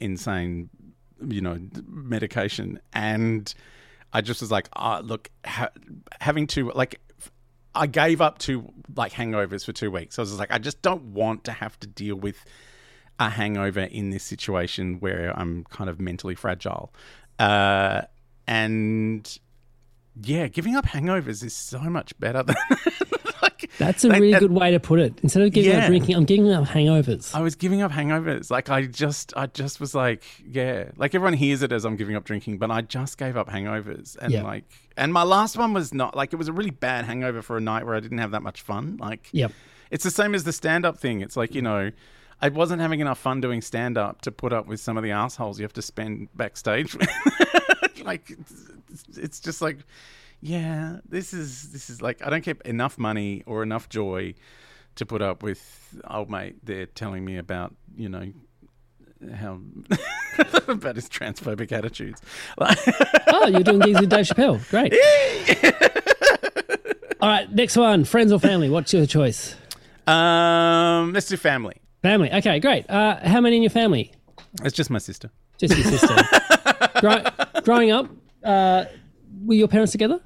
[0.00, 0.70] insane,
[1.26, 2.80] you know, medication.
[2.92, 3.54] And
[4.12, 5.70] I just was like, ah, look, ha-
[6.20, 7.00] having to, like,
[7.74, 10.18] I gave up to like hangovers for two weeks.
[10.18, 12.44] I was just like, I just don't want to have to deal with
[13.20, 16.92] a hangover in this situation where I'm kind of mentally fragile.
[17.38, 18.02] Uh,
[18.46, 19.38] and
[20.20, 22.56] yeah, giving up hangovers is so much better than
[23.62, 25.18] like That's a like, really that- good way to put it.
[25.22, 27.34] Instead of giving up drinking, I'm giving up hangovers.
[27.34, 28.50] I was giving up hangovers.
[28.50, 30.90] Like I just, I just was like, yeah.
[30.96, 34.16] Like everyone hears it as I'm giving up drinking, but I just gave up hangovers,
[34.20, 34.42] and Yeah.
[34.42, 34.64] like,
[34.96, 37.60] and my last one was not like it was a really bad hangover for a
[37.60, 38.96] night where I didn't have that much fun.
[39.00, 39.52] Like, Yep.
[39.90, 41.20] it's the same as the stand-up thing.
[41.20, 41.90] It's like you know,
[42.40, 45.58] I wasn't having enough fun doing stand-up to put up with some of the assholes
[45.58, 46.96] you have to spend backstage.
[48.04, 48.30] like,
[48.90, 49.78] it's, it's just like,
[50.40, 54.34] yeah, this is this is like I don't get enough money or enough joy
[54.96, 58.32] to put up with old mate there telling me about you know
[59.34, 59.60] how
[60.68, 62.20] about his transphobic attitudes.
[62.56, 62.78] Like,
[63.28, 64.60] Oh, you're doing gigs with Dave Chappelle.
[64.70, 64.92] Great.
[67.20, 68.04] All right, next one.
[68.04, 68.70] Friends or family?
[68.70, 69.56] What's your choice?
[70.06, 71.74] um, let's do family.
[72.02, 72.32] Family.
[72.32, 72.88] Okay, great.
[72.88, 74.12] Uh, how many in your family?
[74.62, 75.30] It's just my sister.
[75.58, 76.14] Just your sister.
[77.00, 77.24] Grow-
[77.62, 78.08] growing up,
[78.44, 78.84] uh,
[79.44, 80.20] were your parents together?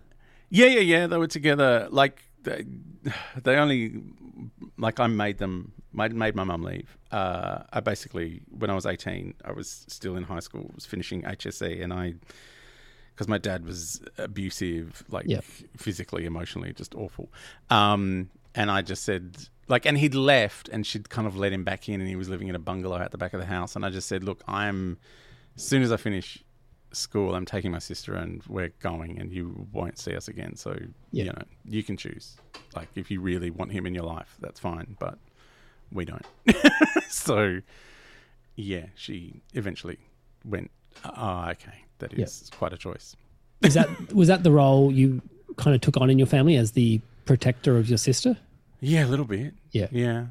[0.54, 1.06] Yeah, yeah, yeah.
[1.06, 1.88] They were together.
[1.90, 2.66] Like they,
[3.42, 4.02] they only
[4.78, 5.72] like I made them.
[5.94, 6.96] Made made my mum leave.
[7.10, 10.70] Uh, I basically when I was eighteen, I was still in high school.
[10.74, 12.14] Was finishing HSC, and I
[13.14, 15.44] because my dad was abusive, like Yep.
[15.76, 17.30] physically, emotionally, just awful.
[17.68, 19.36] Um, and I just said,
[19.68, 22.30] like, and he'd left, and she'd kind of let him back in, and he was
[22.30, 23.76] living in a bungalow at the back of the house.
[23.76, 24.96] And I just said, look, I'm
[25.56, 26.42] as soon as I finish
[26.92, 30.56] school, I'm taking my sister, and we're going, and you won't see us again.
[30.56, 30.76] So
[31.10, 31.24] Yeah.
[31.24, 32.36] you know, you can choose.
[32.74, 35.18] Like, if you really want him in your life, that's fine, but
[35.90, 36.24] we don't.
[37.08, 37.60] so
[38.56, 39.98] yeah, she eventually
[40.44, 40.70] went.
[41.04, 42.58] Oh, okay, that is Yep.
[42.58, 43.16] quite a choice.
[43.62, 45.20] Is that was that the role you
[45.56, 48.36] kind of took on in your family as the protector of your sister?
[48.80, 49.54] Yeah, a little bit.
[49.70, 49.86] Yeah.
[49.92, 50.26] Yeah,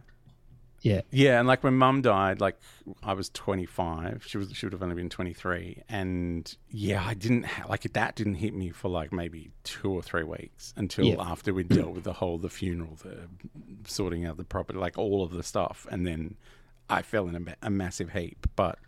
[0.83, 1.01] Yeah.
[1.11, 2.57] yeah, and like when Mum died, like
[3.03, 4.23] I was twenty five.
[4.27, 7.83] She was she would have only been twenty three, and yeah, I didn't ha- like
[7.93, 8.15] that.
[8.15, 11.15] Didn't hit me for like maybe two or three weeks until Yeah.
[11.19, 13.27] after we dealt with the whole the funeral, the
[13.85, 16.35] sorting out the property, like all of the stuff, and then
[16.89, 18.47] I fell in a, ma- a massive heap.
[18.55, 18.79] But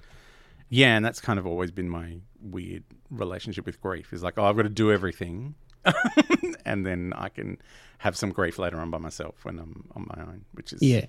[0.70, 4.12] yeah, and that's kind of always been my weird relationship with grief.
[4.14, 5.54] Is like, oh, I've got to do everything,
[6.66, 7.60] and then I can
[8.00, 11.06] have some grief later on by myself when I'm on my own, which is Yeah.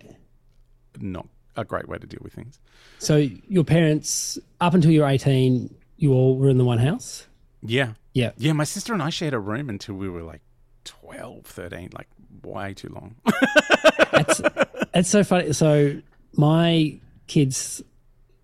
[1.01, 1.27] Not
[1.57, 2.59] a great way to deal with things.
[2.99, 3.17] So
[3.49, 7.27] your parents, up until you're 18, you all were in the one house?
[7.63, 7.93] Yeah.
[8.13, 8.33] Yeah.
[8.37, 10.41] Yeah, my sister and I shared a room until we were like
[10.85, 12.09] 12, 13, like
[12.43, 13.17] way too long.
[14.17, 14.41] It's,
[14.95, 15.53] it's so funny.
[15.53, 16.01] So
[16.37, 17.83] my kids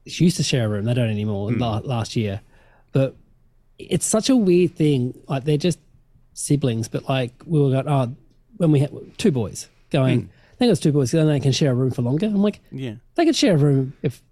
[0.04, 0.84] used to share a room.
[0.84, 1.60] They don't anymore hmm.
[1.60, 2.40] la- last year.
[2.92, 3.14] But
[3.78, 5.16] it's such a weird thing.
[5.28, 5.78] Like they're just
[6.34, 8.14] siblings, but like we were going, oh,
[8.56, 11.52] when we had two boys going, I think it was two boys, then they can
[11.52, 12.26] share a room for longer.
[12.26, 12.96] I'm like, yeah.
[13.14, 14.22] they could share a room if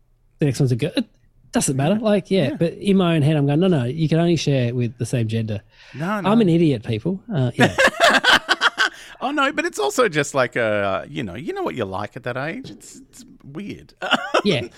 [0.40, 0.92] the next one's a good.
[0.94, 1.06] It
[1.52, 1.94] doesn't matter.
[1.94, 4.74] Like, yeah, but in my own head, I'm going, no, no, you can only share
[4.74, 5.62] with the same gender.
[5.94, 6.30] No, no.
[6.30, 7.18] I'm an idiot, people.
[7.34, 7.74] Uh, yeah.
[9.22, 12.14] oh, no, but it's also just like, uh, you know, you know what you like
[12.14, 12.70] at that age.
[12.70, 13.94] It's, it's weird.
[14.44, 14.68] yeah.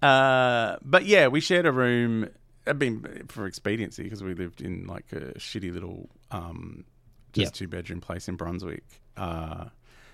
[0.00, 2.28] Uh, but yeah, we shared a room.
[2.64, 6.84] I mean, for expediency, because we lived in like a shitty little, um,
[7.32, 7.52] just Yep.
[7.54, 8.84] two bedroom place in Brunswick.
[9.16, 9.64] Uh,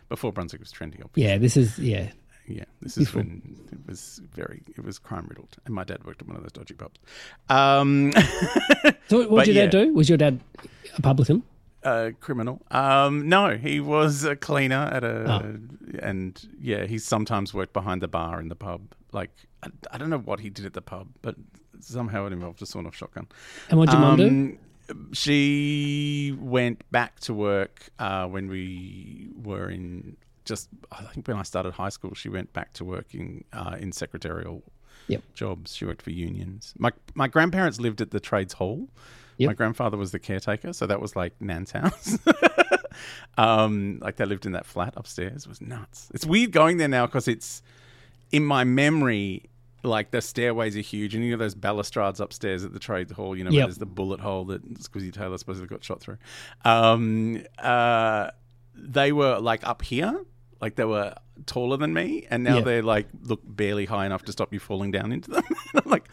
[0.08, 1.22] before Brunswick was trendy, obviously.
[1.24, 1.38] Yeah.
[1.38, 2.10] This is, yeah.
[2.50, 6.22] Yeah, this is when it was very, it was crime riddled, and my dad worked
[6.22, 6.98] at one of those dodgy pubs.
[7.50, 8.10] Um,
[9.08, 9.84] So what did your dad yeah.
[9.84, 9.92] do?
[9.94, 10.40] Was your dad
[10.96, 11.42] a publican?
[11.84, 12.60] uh, criminal.
[12.70, 15.56] Um, no, he was a cleaner at a, Oh.
[16.02, 18.94] and yeah, he sometimes worked behind the bar in the pub.
[19.12, 19.30] Like
[19.62, 21.36] I, I don't know what he did at the pub, but
[21.80, 23.26] somehow it involved a sawn-off shotgun.
[23.68, 24.58] And what did your mum do?
[25.12, 30.68] She went back to work uh, when we were in just.
[30.92, 33.92] I think when I started high school, she went back to working in uh, in
[33.92, 34.62] secretarial
[35.08, 35.22] Yep.
[35.34, 35.74] jobs.
[35.74, 36.74] She worked for unions.
[36.78, 38.88] My my grandparents lived at the trades hall.
[39.38, 39.46] Yep.
[39.48, 42.18] My grandfather was the caretaker, so that was like Nan's house.
[43.38, 45.44] um, like they lived in that flat upstairs.
[45.44, 46.10] It was nuts.
[46.12, 47.62] It's weird going there now because it's
[48.32, 49.47] in my memory.
[49.84, 53.36] Like the stairways are huge, and you know those balustrades upstairs at the trades hall.
[53.36, 53.66] You know, where Yep.
[53.68, 56.18] there's the bullet hole that Squizzy Taylor supposedly got shot through.
[56.64, 58.30] Um, uh,
[58.74, 60.24] they were like up here,
[60.60, 61.14] like they were
[61.46, 62.64] taller than me, and now Yep.
[62.64, 65.44] they're like look barely high enough to stop you falling down into them.
[65.74, 66.08] I'm like,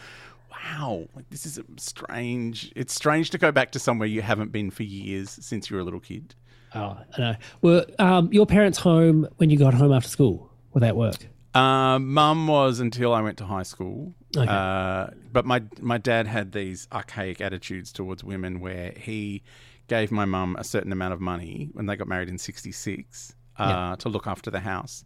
[0.51, 2.71] wow, like this is a strange.
[2.75, 5.81] It's strange to go back to somewhere you haven't been for years since you were
[5.81, 6.35] a little kid.
[6.75, 7.35] Oh, I know.
[7.61, 11.27] Were um, your parents home when you got home after school Were they at work?
[11.55, 14.13] Uh, Mum was until I went to high school.
[14.35, 14.45] Okay.
[14.47, 19.41] Uh, but my my dad had these archaic attitudes towards women where he
[19.87, 23.63] gave my mum a certain amount of money when they got married in '66 uh,
[23.69, 23.95] Yeah.
[23.99, 25.05] to look after the house.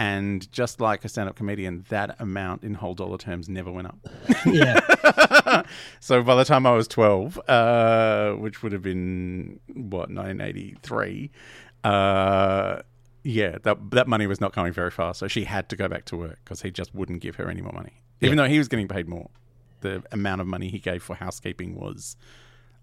[0.00, 3.98] And just like a stand-up comedian, that amount in whole dollar terms never went up.
[4.46, 5.62] yeah.
[5.98, 11.30] so by the time I was 12, uh, which would have been, what, 1983,
[11.82, 12.82] uh,
[13.22, 15.14] yeah, that, that money was not coming very far.
[15.14, 17.60] So she had to go back to work because he just wouldn't give her any
[17.60, 18.02] more money.
[18.20, 19.30] Even though he was getting paid more,
[19.80, 22.16] the amount of money he gave for housekeeping was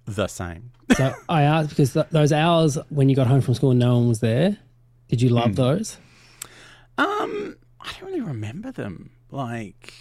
[0.06, 0.72] the same.
[0.96, 3.98] So I asked because th- those hours when you got home from school and no
[3.98, 4.58] one was there,
[5.10, 5.98] did you love those?
[6.98, 9.10] Um, I don't really remember them.
[9.32, 9.94] Like,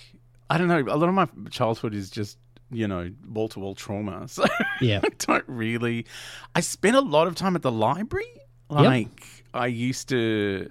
[0.51, 0.79] I don't know.
[0.81, 2.39] A lot of my childhood is just,
[2.71, 4.27] you know, wall to wall trauma.
[4.29, 4.45] So
[4.81, 5.01] Yeah.
[5.03, 6.07] I don't really.
[6.55, 8.27] I spent a lot of time at the library.
[8.69, 10.71] Like, I used to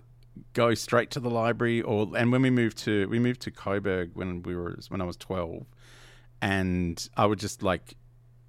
[0.53, 4.11] go straight to the library, or and when we moved to we moved to Coburg
[4.13, 5.65] when we were when I was twelve,
[6.41, 7.95] and I would just like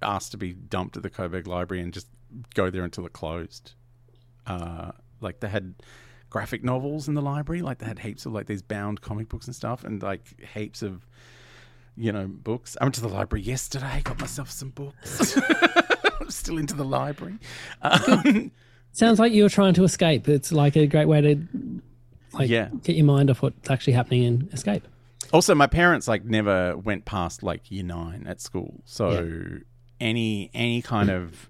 [0.01, 2.07] ask to be dumped at the Coburg Library and just
[2.53, 3.73] go there until it closed.
[4.45, 5.75] Uh, like they had
[6.29, 9.47] graphic novels in the library, like they had heaps of like these bound comic books
[9.47, 11.07] and stuff, and like heaps of
[11.95, 12.75] you know books.
[12.81, 15.37] I went to the library yesterday, got myself some books.
[16.19, 17.39] I'm still into the library.
[17.81, 18.51] Um,
[18.95, 20.29] Sounds like you're trying to escape.
[20.29, 21.47] It's like a great way to
[22.33, 22.69] like Yeah.
[22.83, 24.87] get your mind off what's actually happening and escape.
[25.33, 29.59] Also, my parents like never went past like year nine at school, so
[29.99, 31.49] any any kind of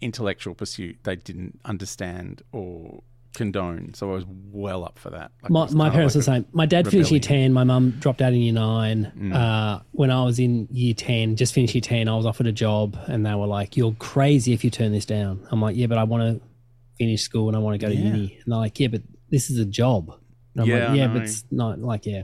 [0.00, 3.02] intellectual pursuit they didn't understand or
[3.34, 3.92] condone.
[3.92, 5.32] So I was well up for that.
[5.42, 6.46] Like, My, my parents are like the same.
[6.52, 7.52] My dad finished year 10.
[7.52, 9.12] My mum dropped out in year nine.
[9.18, 9.34] Mm.
[9.34, 12.52] Uh, when I was in year 10, just finished year 10, I was offered a
[12.52, 15.46] job and they were like, You're crazy if you turn this down.
[15.50, 16.46] I'm like, Yeah, but I want to
[16.96, 18.38] finish school and I want to go to uni.
[18.44, 20.12] And they're like, Yeah, but this is a job.
[20.54, 22.22] Yeah, like, Yeah, but it's not like, yeah.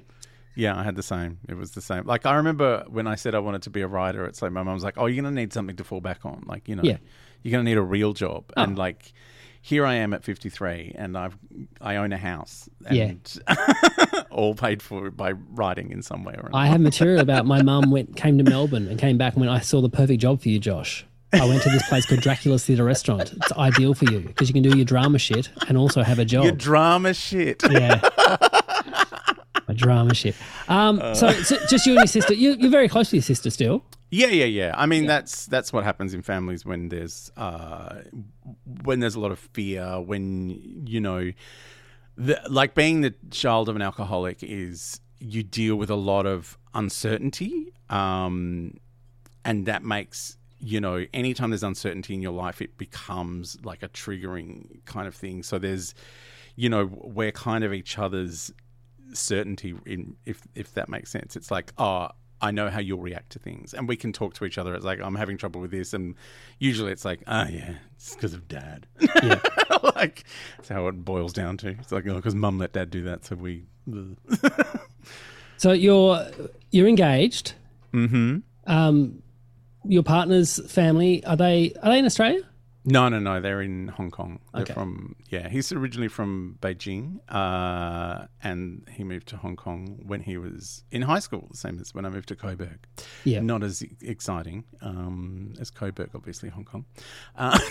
[0.55, 1.39] Yeah, I had the same.
[1.49, 2.05] It was the same.
[2.07, 4.63] Like I remember when I said I wanted to be a writer, it's like my
[4.63, 6.45] mum was like, "Oh, you're gonna need something to fall back on.
[6.47, 6.99] Like you know, Yeah.
[7.43, 8.63] you're gonna need a real job." Oh.
[8.63, 9.15] And like,
[9.63, 11.39] here I am at 53, and I've
[11.81, 13.05] I own a house, Yeah.
[13.15, 13.39] and
[14.31, 16.57] all paid for by writing in some way or another.
[16.57, 19.51] I have material about my mum went came to Melbourne and came back and went,
[19.53, 21.07] I saw the perfect job for you, Josh.
[21.33, 23.33] I went to this place called Dracula's Theatre Restaurant.
[23.33, 26.25] It's ideal for you because you can do your drama shit and also have a
[26.25, 26.45] job.
[26.45, 27.63] Your drama shit.
[27.71, 28.01] yeah.
[29.69, 30.35] My drama shit.
[30.69, 32.35] Um, so, so just you and your sister.
[32.35, 33.85] You, you're very close to your sister still.
[34.11, 34.75] Yeah, yeah, yeah.
[34.77, 38.03] I mean, that's that's what happens in families when there's uh,
[38.83, 40.01] when there's a lot of fear.
[40.01, 41.33] When you know,
[42.17, 46.59] the, like being the child of an alcoholic is you deal with a lot of
[46.75, 48.75] uncertainty, um,
[49.47, 53.89] and that makes you know anytime there's uncertainty in your life, it becomes like a
[53.89, 55.43] triggering kind of thing.
[55.43, 55.95] So there's,
[56.57, 58.53] you know, we're kind of each other's
[59.13, 61.37] certainty in if if that makes sense.
[61.37, 62.09] It's like, oh,
[62.41, 64.75] I know how you'll react to things, and we can talk to each other.
[64.75, 66.15] It's like I'm having trouble with this, and
[66.59, 68.87] usually it's like, oh yeah, it's because of dad.
[69.23, 69.41] Yeah.
[69.97, 70.25] like
[70.57, 71.69] that's how it boils down to.
[71.69, 73.65] It's like, oh, because mum let dad do that, so we.
[75.63, 76.27] So you're
[76.73, 77.53] you're engaged.
[77.95, 78.39] mm-hmm.
[78.67, 79.23] Um,
[79.85, 82.41] your partner's family are they are they in Australia?
[82.85, 83.41] No, no, no.
[83.41, 84.41] They're in Hong Kong.
[84.53, 84.75] They're Okay.
[84.75, 85.49] from yeah.
[85.49, 91.03] He's originally from Beijing, uh, and he moved to Hong Kong when he was in
[91.03, 92.81] high school, the same as when I moved to Coburg.
[93.23, 93.41] Yeah.
[93.41, 96.85] Not as exciting um, as Coburg, obviously Hong Kong.
[97.37, 97.57] Uh,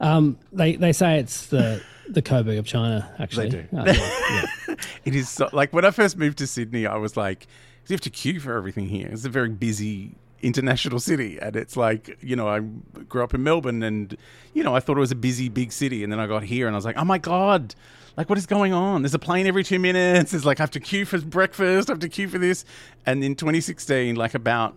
[0.00, 3.12] Um, they they say it's the the Coburg of China.
[3.18, 3.68] Actually, they do.
[3.72, 4.74] Yeah, yeah.
[5.04, 7.48] it is so, like when I first moved to Sydney, I was like,
[7.88, 9.08] you have to queue for everything here.
[9.10, 13.42] It's a very busy international city, and it's like you know I grew up in
[13.42, 14.16] Melbourne, and
[14.54, 16.66] you know I thought it was a busy big city, and then I got here,
[16.66, 17.74] and I was like, oh my god.
[18.16, 19.02] Like what is going on?
[19.02, 20.32] There's a plane every two minutes.
[20.32, 21.88] There's like I have to queue for breakfast.
[21.88, 22.64] I have to queue for this.
[23.06, 24.74] And in 2016, like about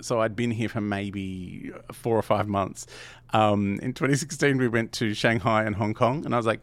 [0.00, 2.86] so I'd been here for maybe four or five months.
[3.32, 6.60] Um, in 2016, we went to Shanghai and Hong Kong, and I was like,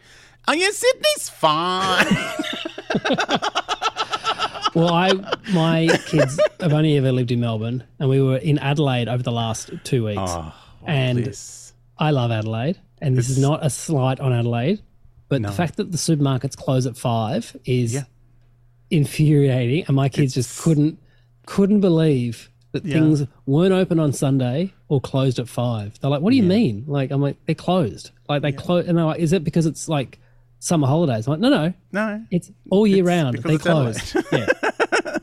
[0.48, 2.06] "Oh yeah, Sydney's fine."
[4.74, 5.12] Well, I
[5.54, 9.32] my kids have only ever lived in Melbourne, and we were in Adelaide over the
[9.32, 10.22] last two weeks.
[10.24, 10.54] oh,
[10.86, 11.74] And- this.
[11.98, 14.82] I love Adelaide, and this is not a slight on Adelaide,
[15.30, 15.50] but No.
[15.50, 18.04] the fact that the supermarkets close at five is Yeah.
[18.90, 20.98] infuriating, and my kids just couldn't
[21.48, 22.94] couldn't believe that Yeah.
[22.94, 26.00] things weren't open on Sunday or closed at five.
[26.00, 28.98] They're like, "What do you mean?" Like, I'm like, "They're closed." Like they close, and
[28.98, 30.20] they're like, "Is it because it's like
[30.62, 33.38] summer holidays?" I'm like, "No, no, no, it's all year It's round.
[33.40, 34.48] They closed." yeah,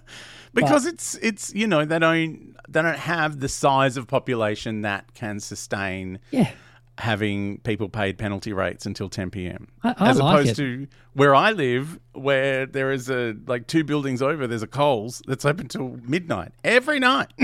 [0.55, 5.15] because it's it's you know they don't they don't have the size of population that
[5.15, 6.51] can sustain yeah.
[6.99, 9.69] having people paid penalty rates until 10 p.m.
[9.83, 10.63] I- I as like opposed it.
[10.63, 15.23] to where I live, where there is a like two buildings over, there's a Coles
[15.27, 17.33] that's open till midnight every night.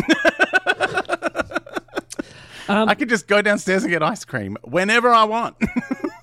[2.68, 5.56] Um, I could just go downstairs and get ice cream whenever I want.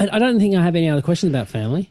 [0.00, 1.90] I, I don't think I have any other questions about family.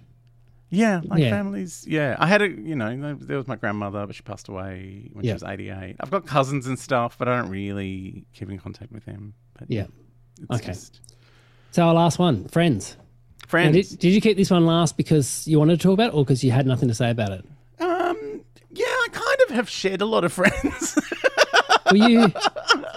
[0.71, 1.29] yeah, like Yeah.
[1.29, 1.85] families.
[1.87, 5.23] Yeah, I had a you know there was my grandmother, but she passed away when
[5.25, 5.31] Yeah.
[5.31, 5.95] she was 88.
[5.99, 9.33] I've got cousins and stuff, but I don't really keep in contact with them.
[9.57, 9.85] But Yeah.
[10.41, 10.67] it's Okay.
[10.73, 10.99] just
[11.71, 12.97] So our last one, friends.
[12.99, 13.89] Now, friends.
[13.89, 16.23] did, did you keep this one last because you wanted to talk about it or
[16.25, 17.45] because you had nothing to say about it?
[17.79, 18.41] Um,
[18.71, 20.97] yeah, I kind of have shared a lot of friends.
[21.91, 22.31] Were you,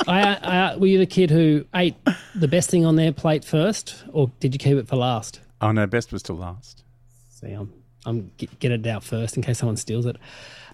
[0.07, 1.97] I, I, were you the kid who ate
[2.35, 5.41] the best thing on their plate first or did you keep it for last?
[5.63, 6.83] oh no, best was to last.
[7.31, 7.73] See, I'm,
[8.05, 10.17] I'm get, get it out first in case someone steals it.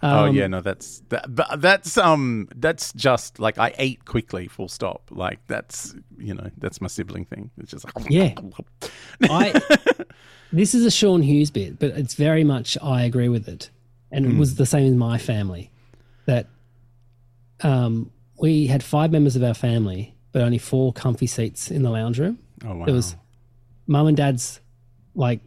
[0.03, 4.49] oh Um, yeah, no, that's that, but that's um that's just like I ate quickly,
[4.49, 5.03] full stop.
[5.11, 7.51] Like that's you know that's my sibling thing.
[7.59, 8.35] It's just like Yeah.
[9.25, 9.61] I,
[10.53, 13.71] this is a Sean Hughes bit, but it's very much I agree with it,
[14.11, 15.71] and it was the same in my family.
[16.27, 16.47] That
[17.63, 21.91] um, we had five members of our family, but only four comfy seats in the
[21.91, 22.39] lounge room.
[22.65, 22.85] oh wow.
[22.85, 23.17] There was
[23.87, 24.61] mum and dad's
[25.15, 25.41] like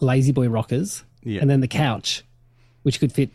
[0.00, 1.40] lazy boy rockers, Yeah.
[1.40, 2.24] and then the couch,
[2.82, 3.30] which could fit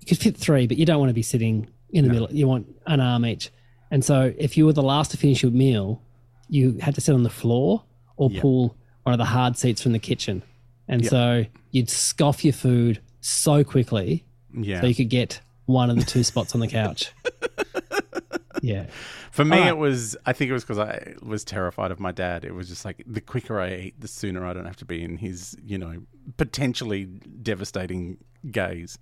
[0.00, 2.28] you could fit three, but you don't want to be sitting in the middle.
[2.32, 3.50] You want an arm each.
[3.90, 6.02] And so if you were the last to finish your meal,
[6.48, 7.84] you had to sit on the floor
[8.16, 10.42] or pull one of the hard seats from the kitchen.
[10.88, 14.80] And so you'd scoff your food so quickly yeah.
[14.80, 17.12] so you could get one of the two spots on the couch.
[18.62, 18.86] yeah.
[19.30, 19.70] For me, Alright.
[19.70, 20.16] it was.
[20.26, 22.44] I think it was because I was terrified of my dad.
[22.44, 25.02] It was just like the quicker I eat, the sooner I don't have to be
[25.02, 26.02] in his, you know,
[26.36, 28.18] potentially devastating
[28.50, 28.98] gaze.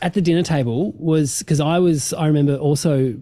[0.00, 3.14] at the dinner table was because I was I remember also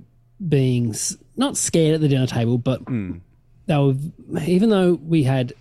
[0.47, 0.95] being
[1.37, 3.19] not scared at the dinner table, but hmm.
[3.67, 3.95] they were
[4.43, 5.53] even though we had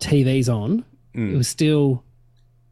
[0.00, 1.34] TVs on, hmm.
[1.34, 2.02] it was still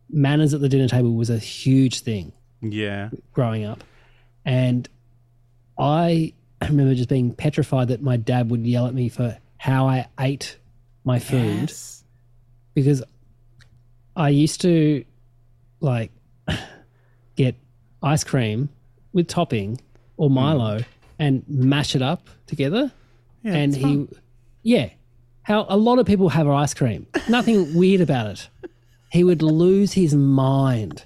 [0.09, 3.11] manners at the dinner table was a huge thing Yeah.
[3.33, 3.85] growing up.
[4.45, 4.89] And
[5.79, 10.07] I remember just being petrified that my dad would yell at me for how I
[10.19, 10.57] ate
[11.05, 12.05] my food Yes.
[12.75, 13.03] because
[14.17, 15.05] I used to
[15.81, 16.11] like
[17.37, 17.55] get
[18.03, 18.69] ice cream
[19.13, 19.81] with topping
[20.17, 20.35] or hmm.
[20.35, 20.81] Milo
[21.19, 22.91] and mash it up together.
[23.43, 24.09] Yeah, and he, fun.
[24.63, 24.91] yeah,
[25.43, 27.07] how a lot of people have ice cream.
[27.29, 28.49] Nothing weird about it.
[29.11, 31.05] He would lose his mind.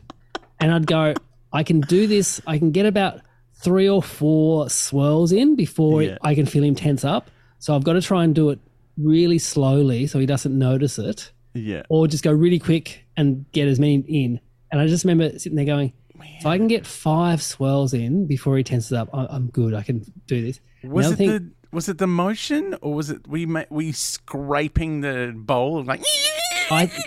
[0.61, 1.15] And I'd go,
[1.55, 2.41] I can do this.
[2.47, 3.21] I can get about
[3.55, 6.19] three or four swirls in before Yeah.
[6.21, 7.31] I can feel him tense up.
[7.61, 8.59] So I've got to try and do it
[8.99, 11.83] really slowly so he doesn't notice it Yeah.
[11.89, 14.41] or just go really quick and get as many in.
[14.71, 15.93] And I just remember sitting there going,
[16.41, 19.73] if I can get five swirls in before he tenses up, I, I'm good.
[19.75, 20.61] I can do this.
[20.83, 25.01] Was Another it thing- the was it the motion or was it we we scraping
[25.01, 26.01] the bowl like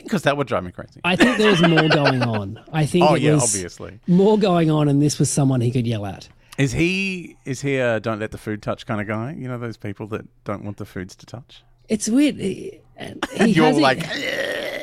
[0.04, 1.02] because that would drive me crazy.
[1.04, 2.64] I think there was more going on.
[2.72, 4.00] I think oh it yeah, was obviously.
[4.08, 6.30] more going on, and this was someone he could yell at.
[6.58, 9.36] Is he is he a don't let the food touch kind of guy?
[9.38, 11.64] You know those people that don't want the foods to touch.
[11.88, 12.36] It's weird.
[12.36, 12.82] He,
[13.36, 14.04] he You're has like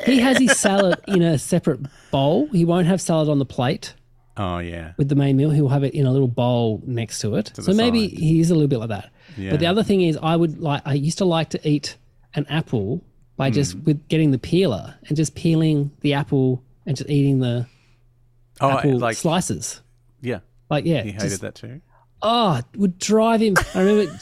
[0.05, 2.47] he has his salad in a separate bowl.
[2.47, 3.93] He won't have salad on the plate
[4.37, 5.49] oh yeah, with the main meal.
[5.49, 7.51] He'll have it in a little bowl next to it.
[7.55, 8.17] the so maybe side.
[8.17, 9.11] he is a little bit like that.
[9.37, 9.51] Yeah.
[9.51, 10.81] But the other thing is, I would like.
[10.85, 11.97] I used to like to eat
[12.35, 13.03] an apple
[13.37, 13.83] by just Hmm.
[13.83, 17.65] with getting the peeler and just peeling the apple and just eating the
[18.61, 19.81] oh apple like slices.
[20.21, 21.81] yeah, Like yeah, he hated just- that too.
[22.21, 23.55] oh, it would drive him.
[23.73, 24.17] I remember,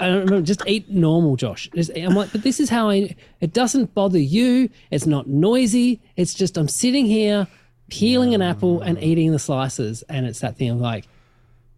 [0.00, 1.68] I remember just eat normal, Josh.
[1.74, 3.14] Just, I'm like, but this is how I.
[3.40, 4.68] It doesn't bother you.
[4.90, 6.00] It's not noisy.
[6.16, 7.46] It's just I'm sitting here
[7.88, 11.06] peeling an apple and eating the slices, and it's that thing of like,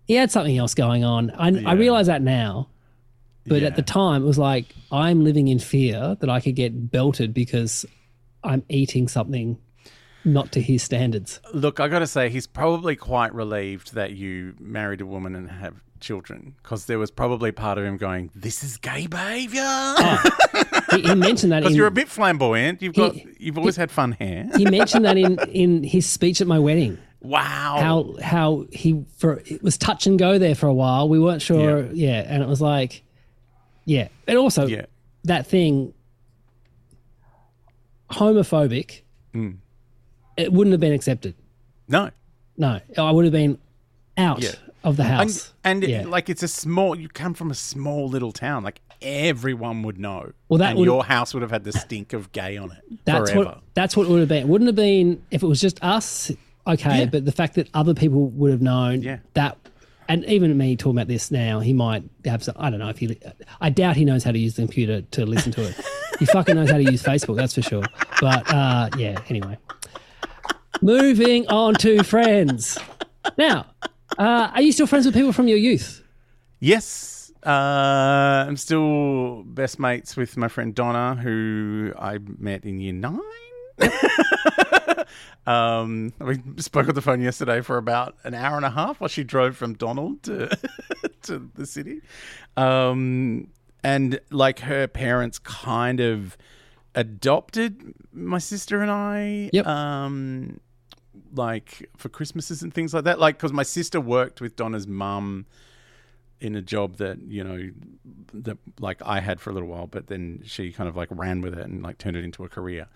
[0.06, 1.30] he had something else going on.
[1.30, 2.68] I, I realize that now,
[3.46, 3.68] but Yeah.
[3.68, 7.32] at the time it was like I'm living in fear that I could get belted
[7.34, 7.84] because
[8.44, 9.58] I'm eating something
[10.24, 11.40] not to his standards.
[11.52, 15.50] Look, I got to say, he's probably quite relieved that you married a woman and
[15.50, 20.22] have children, because there was probably part of him going, "This is gay behavior." Ah.
[20.92, 22.82] He, he mentioned that Because you're a bit flamboyant.
[22.82, 24.48] You've got, you've always had fun hair.
[24.56, 26.98] he mentioned that in in his speech at my wedding.
[27.20, 27.78] Wow.
[27.80, 31.08] how how he for it was touch and go there for a while.
[31.08, 33.01] We weren't sure, yeah, and it was like,
[33.84, 34.86] yeah, and also Yeah.
[35.24, 35.92] that thing,
[38.10, 39.02] homophobic.
[39.34, 39.56] Mm.
[40.36, 41.34] It wouldn't have been accepted.
[41.88, 42.10] No.
[42.56, 43.58] No, I would have been
[44.16, 44.50] out Yeah.
[44.84, 45.52] of the house.
[45.64, 46.04] and it- Yeah.
[46.06, 46.98] like it's a small.
[46.98, 48.62] You come from a small little town.
[48.64, 50.32] Like everyone would know.
[50.48, 52.98] Well, that and would- your house would have had the stink of gay on it
[53.04, 53.44] that's forever.
[53.50, 54.42] what that's what it would have been.
[54.42, 56.30] It wouldn't have been if it was just us.
[56.66, 57.04] Okay, Yeah.
[57.06, 59.56] but the fact that other people would have known that.
[60.12, 62.54] And even me talking about this now, he might have some.
[62.58, 63.18] I don't know if he.
[63.62, 65.74] I doubt he knows how to use the computer to listen to it.
[66.18, 67.84] he fucking knows how to use Facebook, that's for sure.
[68.20, 69.56] But uh, yeah, anyway.
[70.82, 72.78] Moving on to friends.
[73.38, 73.64] Now,
[74.18, 76.02] uh, are you still friends with people from your youth?
[76.60, 77.32] Yes.
[77.42, 83.18] Uh, I'm still best mates with my friend Donna, who I met in year nine.
[85.46, 89.08] um, we spoke on the phone yesterday for about an hour and a half while
[89.08, 90.56] she drove from Donald to
[91.22, 92.00] to the city.
[92.56, 93.48] Um,
[93.82, 96.36] and like her parents kind of
[96.94, 99.50] adopted my sister and I.
[99.52, 99.66] Yep.
[99.66, 100.60] Um,
[101.34, 103.18] like for Christmases and things like that.
[103.18, 105.46] Like because my sister worked with Donna's mum
[106.42, 107.70] in a job that you know
[108.34, 111.40] that like I had for a little while, but then she kind of like ran
[111.40, 112.88] with it and like turned it into a career.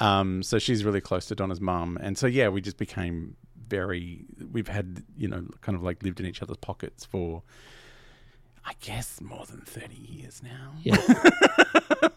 [0.00, 3.36] Um, so she's really close to Donna's mum, and so yeah, we just became
[3.68, 4.24] very.
[4.50, 7.42] We've had you know kind of like lived in each other's pockets for.
[8.66, 10.72] I guess more than thirty years now.
[10.82, 10.96] Yeah.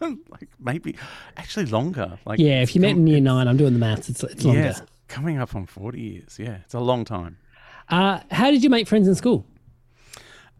[0.00, 0.96] like maybe
[1.36, 2.18] actually longer.
[2.24, 4.08] Like Yeah, if you met in year nine, I'm doing the maths.
[4.08, 4.60] It's it's longer.
[4.60, 6.38] yeah, it's coming up on forty years.
[6.38, 7.36] Yeah, it's a long time.
[7.90, 9.44] Uh, how did you make friends in school?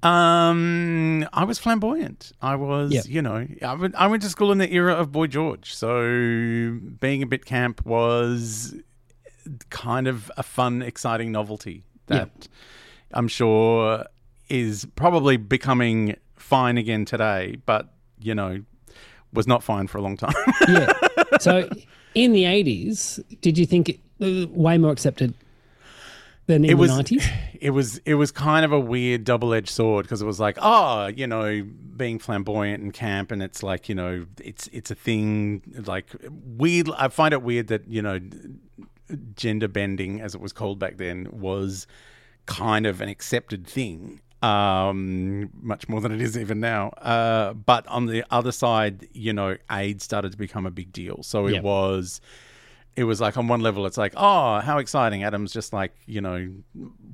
[0.02, 2.32] Um, I was flamboyant.
[2.40, 3.04] I was, Yep.
[3.08, 6.78] you know, I went, I went to school in the era of Boy George, so
[7.00, 8.74] being a bit camp was
[9.70, 12.48] kind of a fun, exciting novelty that
[13.12, 14.04] I'm sure
[14.48, 17.88] is probably becoming fine again today, but
[18.20, 18.62] you know,
[19.32, 20.34] was not fine for a long time.
[20.68, 20.92] Yeah.
[21.40, 21.68] so
[22.14, 25.34] in the 80s, did you think it was way more accepted
[26.48, 27.30] than in It the was 90s?
[27.60, 30.58] it was it was kind of a weird double edged sword because it was like
[30.60, 31.64] oh you know
[31.96, 36.06] being flamboyant and camp and it's like you know it's it's a thing like
[36.56, 38.18] weird I find it weird that you know
[39.34, 41.86] gender bending as it was called back then was
[42.46, 47.86] kind of an accepted thing um much more than it is even now uh but
[47.88, 51.54] on the other side you know AIDS started to become a big deal so it
[51.54, 51.62] Yep.
[51.64, 52.20] was
[52.98, 55.22] it was like on one level, it's like, oh, how exciting!
[55.22, 56.50] Adam's just like you know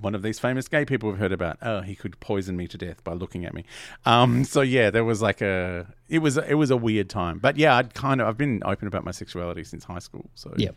[0.00, 1.58] one of these famous gay people we've heard about.
[1.62, 3.64] Oh, he could poison me to death by looking at me.
[4.04, 7.56] Um, so yeah, there was like a it was it was a weird time, but
[7.56, 10.30] yeah, I'd kind of I've been open about my sexuality since high school.
[10.34, 10.70] So yeah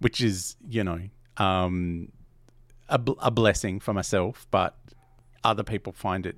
[0.00, 1.00] which is you know
[1.36, 2.10] um,
[2.88, 4.76] a, bl- a blessing for myself, but
[5.44, 6.36] other people find it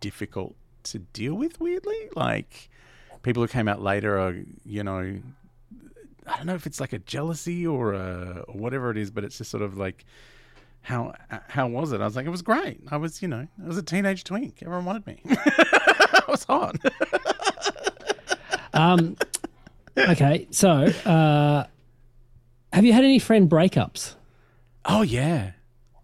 [0.00, 1.60] difficult to deal with.
[1.60, 2.70] Weirdly, like
[3.22, 5.20] people who came out later are you know
[6.26, 9.24] I don't know if it's like a jealousy or a or whatever it is, but
[9.24, 10.04] it's just sort of like
[10.82, 11.14] how
[11.48, 12.00] how was it?
[12.00, 12.80] I was like, it was great.
[12.90, 14.58] I was you know I was a teenage twink.
[14.62, 15.20] Everyone wanted me.
[15.28, 16.76] I was hot.
[18.74, 19.16] Um,
[19.96, 21.64] okay, so uh,
[22.74, 24.14] have you had any friend breakups?
[24.84, 25.52] oh yeah.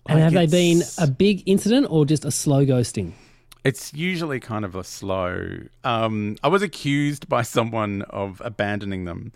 [0.09, 3.13] And Like, have they been a big incident or just a slow ghosting?
[3.63, 5.59] It's usually kind of a slow.
[5.85, 9.33] Um, I was accused by someone of abandoning them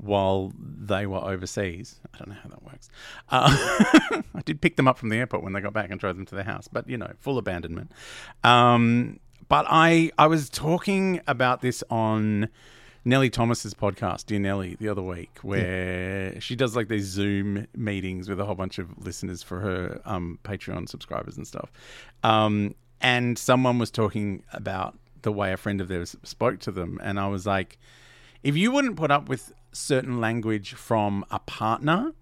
[0.00, 2.00] while they were overseas.
[2.14, 2.88] I don't know how that works.
[3.28, 6.16] Uh, I did pick them up from the airport when they got back and drove
[6.16, 7.92] them to their house, but you know, full abandonment.
[8.42, 12.48] Um, but I I was talking about this on
[13.04, 18.28] Nelly Thomas's podcast, Dear Nelly, the other week, where she does like these Zoom meetings
[18.28, 21.70] with a whole bunch of listeners for her um, Patreon subscribers and stuff.
[22.22, 27.00] Um, and someone was talking about the way a friend of theirs spoke to them,
[27.02, 27.78] and I was like,
[28.42, 32.12] if you wouldn't put up with certain language from a partner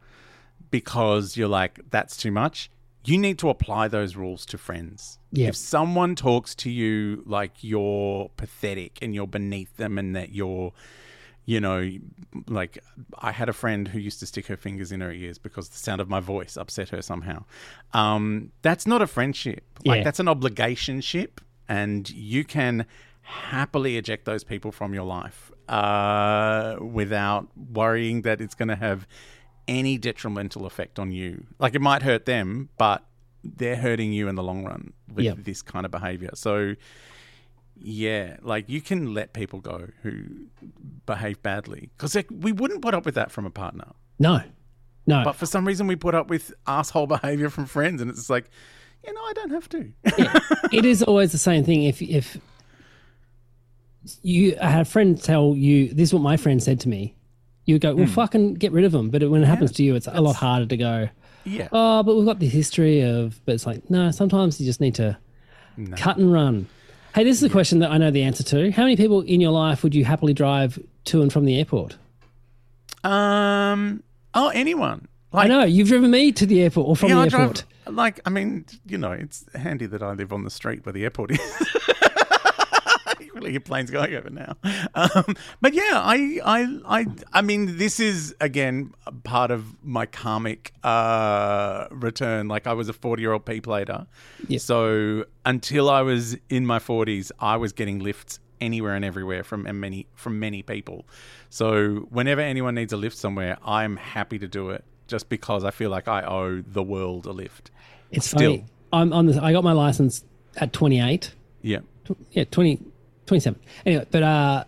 [0.70, 2.70] because you're like that's too much,
[3.04, 5.18] you need to apply those rules to friends.
[5.32, 5.48] Yeah.
[5.48, 10.72] If someone talks to you like you're pathetic and you're beneath them and that you're
[11.46, 11.90] you know,
[12.46, 12.76] like
[13.20, 15.78] I had a friend who used to stick her fingers in her ears because the
[15.78, 17.44] sound of my voice upset her somehow.
[17.94, 19.64] Um, that's not a friendship.
[19.86, 20.04] Like Yeah.
[20.04, 21.40] that's an obligation ship.
[21.70, 22.86] and you can
[23.22, 29.06] happily eject those people from your life uh, without worrying that it's going to have
[29.66, 31.46] any detrimental effect on you.
[31.58, 33.04] Like it might hurt them, but
[33.44, 35.38] they're hurting you in the long run with Yep.
[35.44, 36.30] this kind of behavior.
[36.34, 36.74] So
[37.80, 40.22] yeah, like you can let people go who
[41.06, 43.92] behave badly because we wouldn't put up with that from a partner.
[44.18, 44.42] No,
[45.06, 45.22] no.
[45.24, 48.50] But for some reason, we put up with asshole behavior from friends, and it's like,
[49.06, 49.92] you know, I don't have to.
[50.72, 51.84] it is always the same thing.
[51.84, 52.36] If if
[54.22, 57.14] you I had a friend tell you this is what my friend said to me,
[57.64, 59.10] you would go, well, fucking get rid of them.
[59.10, 61.08] But when it happens to you, it's a lot harder to go.
[61.44, 63.40] yeah, Oh, but we've got the history of.
[63.44, 64.10] But it's like no.
[64.10, 65.18] Sometimes you just need to
[65.96, 66.66] cut and run.
[67.14, 68.70] Hey, this is a question that I know the answer to.
[68.70, 71.96] How many people in your life would you happily drive to and from the airport?
[73.04, 74.02] um,
[74.34, 75.08] oh, anyone.
[75.32, 77.64] Like, I know you've driven me to the airport or from Yeah, the I airport.
[77.84, 77.94] drive.
[77.94, 81.04] Like, I mean, you know, it's handy that I live on the street where the
[81.04, 81.40] airport is.
[83.38, 84.56] you really hear planes going over now.
[84.94, 88.92] Um, but yeah, I, I, I, I mean, this is again
[89.24, 92.48] part of my karmic uh, return.
[92.48, 94.06] Like, I was a forty-year-old P plater,
[94.48, 94.58] Yeah.
[94.58, 99.66] so until I was in my forties, I was getting lifts anywhere and everywhere from
[99.66, 101.06] and many from many people.
[101.50, 104.84] So whenever anyone needs a lift somewhere, I'm happy to do it.
[105.06, 107.70] Just because I feel like I owe the world a lift.
[108.10, 108.38] It's Still.
[108.58, 108.64] funny.
[108.92, 109.42] I'm on the.
[109.42, 110.24] I got my license
[110.56, 111.32] at 28.
[111.62, 111.78] Yeah.
[112.32, 112.78] yeah, 20,
[113.28, 113.58] 27.
[113.86, 114.64] Anyway, but uh,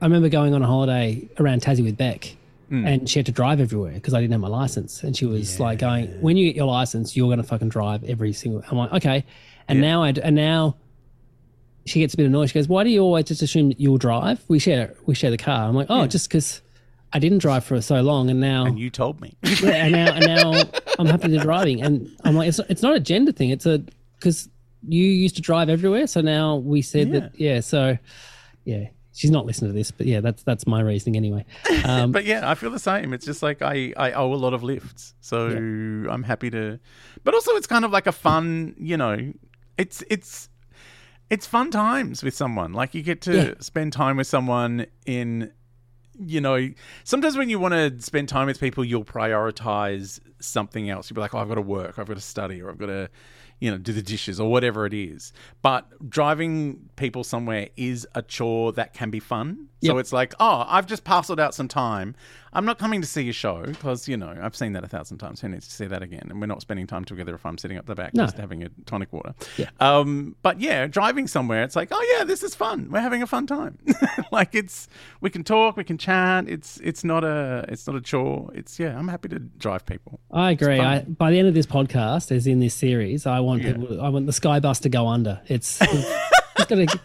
[0.00, 2.36] I remember going on a holiday around Tassie with Beck,
[2.68, 2.86] Hmm.
[2.86, 5.02] and she had to drive everywhere because I didn't have my license.
[5.02, 8.02] And she was like going, "When you get your license, you're going to fucking drive
[8.04, 9.24] every single." I'm like, "Okay."
[9.68, 10.76] And now I and now
[11.84, 12.48] she gets a bit annoyed.
[12.48, 14.40] She goes, "Why do you always just assume that you'll drive?
[14.48, 16.62] We share we share the car." I'm like, "Oh, just because."
[17.14, 19.34] I didn't drive for so long, and now And you told me.
[19.62, 20.62] yeah, and now and now
[20.98, 23.50] I'm happy to driving, and I'm like, it's it's not a gender thing.
[23.50, 23.82] It's a
[24.18, 24.48] because
[24.86, 27.60] you used to drive everywhere, so now we said that yeah.
[27.60, 27.96] So
[28.64, 31.44] yeah, she's not listening to this, but yeah, that's that's my reasoning anyway.
[31.84, 33.12] Um, but yeah, I feel the same.
[33.12, 35.14] It's just like I, I owe a lot of lifts.
[35.20, 36.78] So I'm happy to
[37.24, 39.32] but also it's kind of like a fun, you know,
[39.78, 40.48] it's it's
[41.30, 42.72] it's fun times with someone.
[42.72, 43.54] Like you get to Yeah.
[43.60, 45.50] spend time with someone in
[46.18, 46.68] you know,
[47.04, 51.08] sometimes when you want to spend time with people, you'll prioritize something else.
[51.10, 52.86] You'll be like, oh, I've got to work, I've got to study, or I've got
[52.86, 53.08] to,
[53.62, 55.32] you know, do the dishes or whatever it is.
[55.62, 59.68] But driving people somewhere is a chore that can be fun.
[59.84, 62.16] So it's like, oh, I've just parceled out some time.
[62.54, 65.18] I'm not coming to see your show because, you know, I've seen that a thousand
[65.18, 65.40] times.
[65.40, 66.26] Who needs to see that again?
[66.28, 68.24] And we're not spending time together if I'm sitting up the back No.
[68.24, 69.34] just having a tonic water.
[69.56, 69.70] Yeah.
[69.80, 72.88] Um, but yeah, driving somewhere, it's like, oh yeah, this is fun.
[72.90, 73.78] We're having a fun time.
[74.32, 74.86] like it's,
[75.22, 76.48] we can talk, we can chat.
[76.48, 78.50] It's, it's not a, it's not a chore.
[78.54, 80.20] It's yeah, I'm happy to drive people.
[80.30, 80.78] I agree.
[80.78, 84.00] I, by the end of this podcast, as in this series, I want people.
[84.00, 85.40] I want the sky bus to go under.
[85.48, 85.92] It's, it's,
[86.58, 87.00] it's to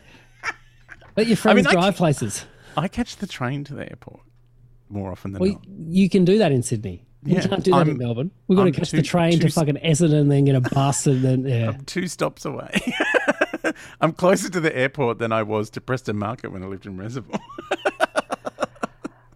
[1.15, 2.45] let your friends mean, I drive ca- places.
[2.75, 4.21] I catch the train to the airport.
[4.89, 5.65] More often than Well, not.
[5.89, 7.03] you can do that in Sydney.
[7.23, 8.31] Yeah, you can't do that in I'm- Melbourne.
[8.47, 10.61] We've got to I'm catch too- the train to fucking Essendon and then get a
[10.61, 11.77] bus and then yeah.
[11.85, 12.71] Two stops away.
[14.01, 16.97] I'm closer to the airport than I was to Preston Market when I lived in
[16.97, 17.39] Reservoir.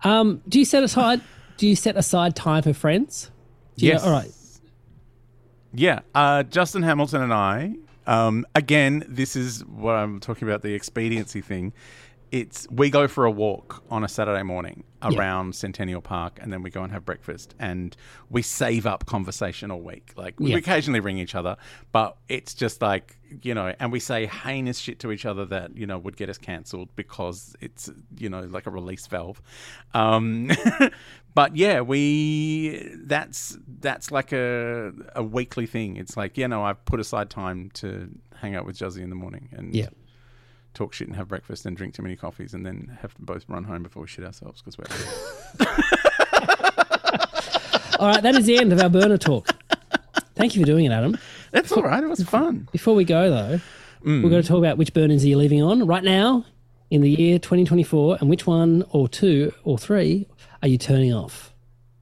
[0.04, 1.22] Um, do you set aside?
[1.58, 3.30] Do you set aside time for friends?
[3.78, 4.04] Do Yes.
[4.04, 4.32] all right.
[5.74, 7.76] Yeah, uh, Justin Hamilton and I.
[8.08, 11.72] Um, again, this is what I'm talking about the expediency thing.
[12.32, 16.62] It's we go for a walk on a Saturday morning around Centennial Park, and then
[16.64, 17.96] we go and have breakfast, and
[18.30, 20.14] we save up conversation all week.
[20.16, 20.58] Like we Yeah.
[20.58, 21.58] occasionally ring each other,
[21.92, 25.76] but it's just like you know, and we say heinous shit to each other that
[25.76, 29.42] you know would get us cancelled because it's you know like a release valve.
[29.94, 30.52] Um,
[31.34, 35.98] but yeah, we that's that's like a a weekly thing.
[35.98, 39.16] It's like you know I've put aside time to hang out with Juzzy in the
[39.16, 39.90] morning and Yeah.
[40.74, 43.46] Talk shit and have breakfast and drink too many coffees and then have to both
[43.50, 44.86] run home before we shit ourselves because we're
[48.00, 48.24] All right.
[48.24, 49.48] That is the end of our burner talk.
[50.36, 51.18] Thank you for doing it, Adam.
[51.52, 52.04] that's all right.
[52.04, 52.68] It was fun.
[52.72, 53.60] Before we go though,
[54.04, 54.24] Mm.
[54.24, 56.44] we're going to talk about which burners are you leaving on right now
[56.90, 60.28] in the year 2024, and which one or two or three
[60.64, 61.54] are you turning off?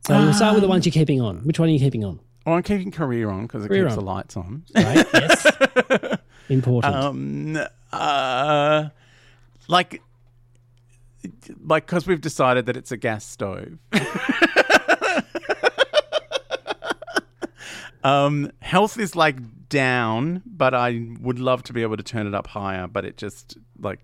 [0.07, 1.39] So we'll start with the ones you're keeping on.
[1.39, 2.22] Which one are you keeping on?
[2.45, 4.05] Well, I'm keeping career on because it Career keeps on.
[4.05, 4.63] the lights on.
[4.74, 5.05] Right?
[5.13, 6.17] yes.
[6.49, 6.95] Important.
[6.95, 7.59] Um,
[7.92, 8.90] uh,
[9.68, 10.02] like,
[11.64, 13.78] like because we've decided that it's a gas stove.
[18.04, 19.38] um, health is like
[19.70, 22.88] down, but I would love to be able to turn it up higher.
[22.88, 24.00] But it just like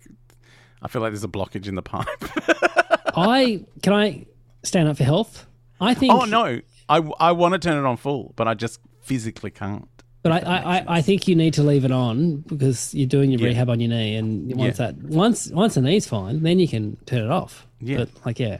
[0.81, 2.07] I feel like there's a blockage in the pipe.
[3.17, 4.25] I can I
[4.63, 5.47] stand up for health.
[5.79, 6.13] I think.
[6.13, 9.87] oh no, I I want to turn it on full, but I just physically can't.
[10.25, 13.39] But I, I, I, think you need to leave it on because you're doing your
[13.41, 13.49] Yeah.
[13.49, 14.87] rehab on your knee, and once Yeah.
[14.87, 17.67] that once once the knee's fine, then you can turn it off.
[17.79, 17.97] Yeah.
[17.97, 18.57] But like yeah,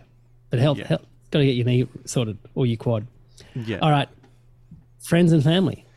[0.52, 0.86] but health, Yeah.
[0.90, 1.02] health
[1.32, 3.08] got to get your knee sorted or your quad.
[3.56, 3.80] Yeah.
[3.80, 4.08] All right,
[5.08, 5.88] friends and family.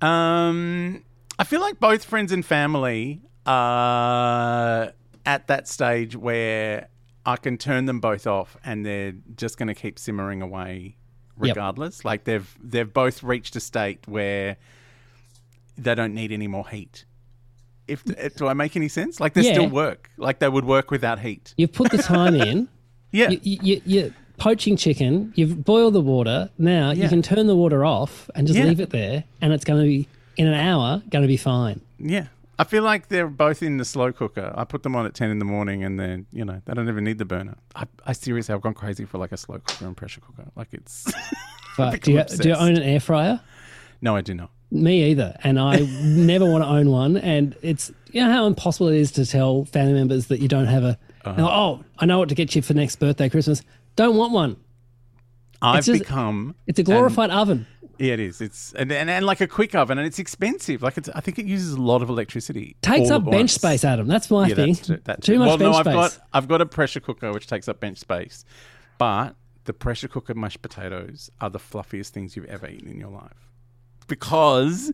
[0.00, 1.04] Um,
[1.38, 4.92] I feel like both friends and family are
[5.24, 6.88] at that stage where
[7.24, 10.96] I can turn them both off, and they're just going to keep simmering away,
[11.40, 11.54] Yep.
[11.54, 12.04] regardless.
[12.04, 14.56] Like they've they've both reached a state where
[15.82, 17.04] they don't need any more heat.
[17.88, 19.20] If eh, do I make any sense?
[19.20, 19.52] Like they Yeah.
[19.54, 20.10] still work.
[20.16, 21.54] Like they would work without heat.
[21.56, 22.68] You've put the time in.
[23.12, 23.30] Yeah.
[23.30, 25.32] You, you, you're poaching chicken.
[25.34, 26.48] You've boiled the water.
[26.58, 28.66] Now you can turn the water off and just Yeah.
[28.66, 30.06] leave it there, and it's going to be
[30.36, 31.80] in an hour going to be fine.
[31.98, 32.26] Yeah.
[32.56, 34.52] I feel like they're both in the slow cooker.
[34.54, 36.88] I put them on at 10 in the morning and then, you know, they don't
[36.88, 37.56] even need the burner.
[37.74, 40.44] I, I seriously, I've gone crazy for like a slow cooker and pressure cooker.
[40.54, 41.10] Like it's.
[41.76, 43.40] But do you, do you own an air fryer?
[44.02, 44.50] no, I do not.
[44.70, 47.16] Me either, and I never want to own one.
[47.16, 50.66] And it's you know how impossible it is to tell family members that you don't
[50.66, 50.98] have a.
[51.24, 51.42] Uh-huh.
[51.48, 53.62] Oh, I know what to get you for next birthday, Christmas.
[53.96, 54.56] Don't want one.
[55.62, 56.54] I've just- become.
[56.66, 57.66] It's a glorified oven.
[57.98, 58.40] Yeah, it is.
[58.40, 60.82] It's and, and, and like a quick oven and it's expensive.
[60.82, 62.74] Like it's, I think it uses a lot of electricity.
[62.80, 63.52] Takes up bench once.
[63.52, 64.06] space, Adam.
[64.06, 64.72] That's my Yeah, thing.
[64.72, 66.18] that's too, that's Too much well, bench no, I've space.
[66.18, 68.46] got I've got a pressure cooker which takes up bench space,
[68.96, 73.10] but the pressure cooker mashed potatoes are the fluffiest things you've ever eaten in your
[73.10, 73.49] life
[74.10, 74.92] because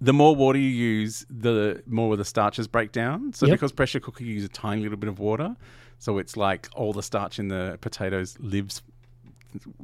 [0.00, 3.32] the more water you use, the more the starches break down.
[3.32, 3.54] So Yep.
[3.56, 5.56] because pressure cooker you use a tiny little bit of water,
[5.98, 8.82] so it's like all the starch in the potatoes lives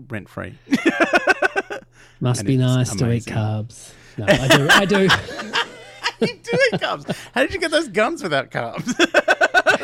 [0.09, 0.55] rent free.
[2.21, 3.93] Must and be nice to eat carbs.
[4.17, 4.69] No, I do.
[4.71, 5.03] I do.
[6.27, 7.17] you do eat carbs.
[7.33, 8.95] How did you get those guns without carbs?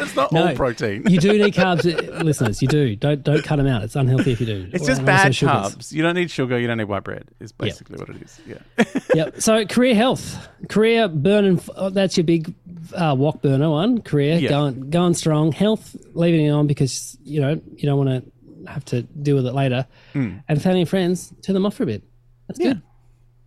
[0.04, 1.04] it's not No, all protein.
[1.08, 1.84] you do need carbs,
[2.22, 2.62] listeners.
[2.62, 2.94] You do.
[2.96, 3.82] Don't don't cut them out.
[3.82, 4.68] It's unhealthy if you do.
[4.72, 5.92] It's Or- just bad carbs.
[5.92, 6.58] You don't need sugar.
[6.58, 7.24] You don't need white bread.
[7.40, 8.40] Is basically what it is.
[8.46, 8.84] Yeah.
[9.14, 9.40] Yep.
[9.40, 11.60] So career health, career burning.
[11.76, 12.52] Oh, that's your big
[12.94, 14.00] uh, walk burner one.
[14.02, 14.48] Career Yeah.
[14.48, 15.52] going going strong.
[15.52, 19.46] Health leaving it on because you know you don't want to have to deal with
[19.46, 19.86] it later.
[20.12, 20.38] Hmm.
[20.48, 22.02] And family and friends turn them off for a bit.
[22.48, 22.82] That's good.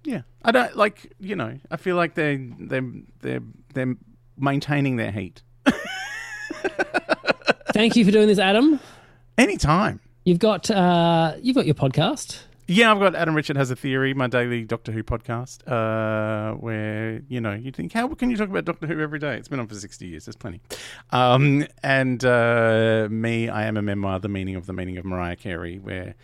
[0.04, 1.12] Yeah, I don't like.
[1.20, 2.80] You know, I feel like they they
[3.22, 3.40] they
[3.74, 3.96] they're
[4.38, 5.42] maintaining their heat
[7.74, 8.80] Thank you for doing this, Adam.
[9.38, 10.00] anytime.
[10.26, 12.42] You've got uh, you've got your podcast.
[12.70, 17.22] Yeah, I've got Adam Richard has a theory, my daily Doctor Who podcast, uh, where
[17.30, 19.38] you know you think, how can you talk about Doctor Who every day?
[19.38, 20.26] It's been on for sixty years.
[20.26, 20.60] There's plenty.
[21.12, 25.38] Um, and uh, me, I am a memoir, the meaning of the meaning of Mariah
[25.38, 26.16] Carey, where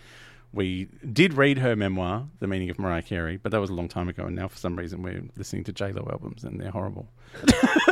[0.52, 3.88] we did read her memoir, the meaning of Mariah Carey, but that was a long
[3.88, 6.72] time ago, and now for some reason we're listening to J Lo albums and they're
[6.72, 7.08] horrible.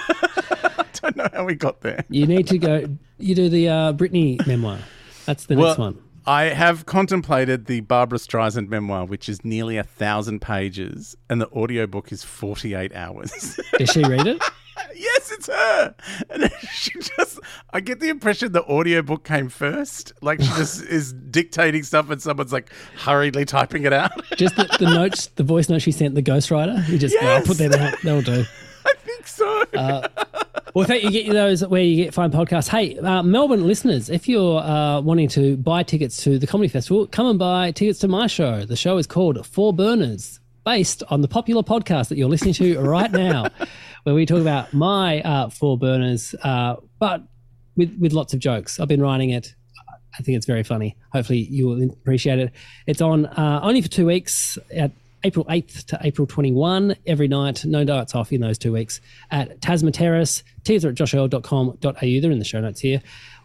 [1.02, 2.06] don't know how we got there.
[2.10, 2.86] You need to go.
[3.18, 4.80] You do the uh, Britney memoir.
[5.26, 6.02] That's the next one.
[6.26, 11.50] I have contemplated the Barbra Streisand memoir, which is nearly a thousand pages, and the
[11.50, 13.60] audiobook is 48 hours.
[13.78, 14.42] Does she read it?
[14.96, 15.96] yes, it's her.
[16.30, 17.40] And she just,
[17.72, 20.14] I get the impression the audiobook came first.
[20.22, 24.12] Like she just is dictating stuff and someone's like hurriedly typing it out.
[24.38, 26.88] Just the, the notes, the voice note she sent the ghostwriter.
[26.88, 28.00] You just, yeah, I'll put that out.
[28.04, 28.46] That'll do.
[28.86, 29.66] I think so.
[29.74, 30.08] Uh,
[30.74, 32.70] well, thank you get you those where you get fine podcasts.
[32.70, 37.08] Hey, uh, Melbourne listeners, if you're uh, wanting to buy tickets to the comedy festival,
[37.08, 38.64] come and buy tickets to my show.
[38.66, 42.80] The show is called Four Burners, based on the popular podcast that you're listening to
[42.80, 43.48] right now,
[44.04, 47.24] where we talk about my uh, Four Burners, uh, but
[47.76, 48.80] with with lots of jokes.
[48.80, 49.54] I've been writing it.
[50.18, 50.96] I think it's very funny.
[51.12, 52.52] Hopefully, you will appreciate it.
[52.88, 54.92] It's on uh, only for two weeks at
[55.24, 57.64] April 8th to April 21 every night.
[57.66, 60.44] No nights off in those two weeks at Tasma Terrace.
[60.64, 62.22] Tickets are at joshearl.com.au.
[62.22, 63.02] They're in the show notes here.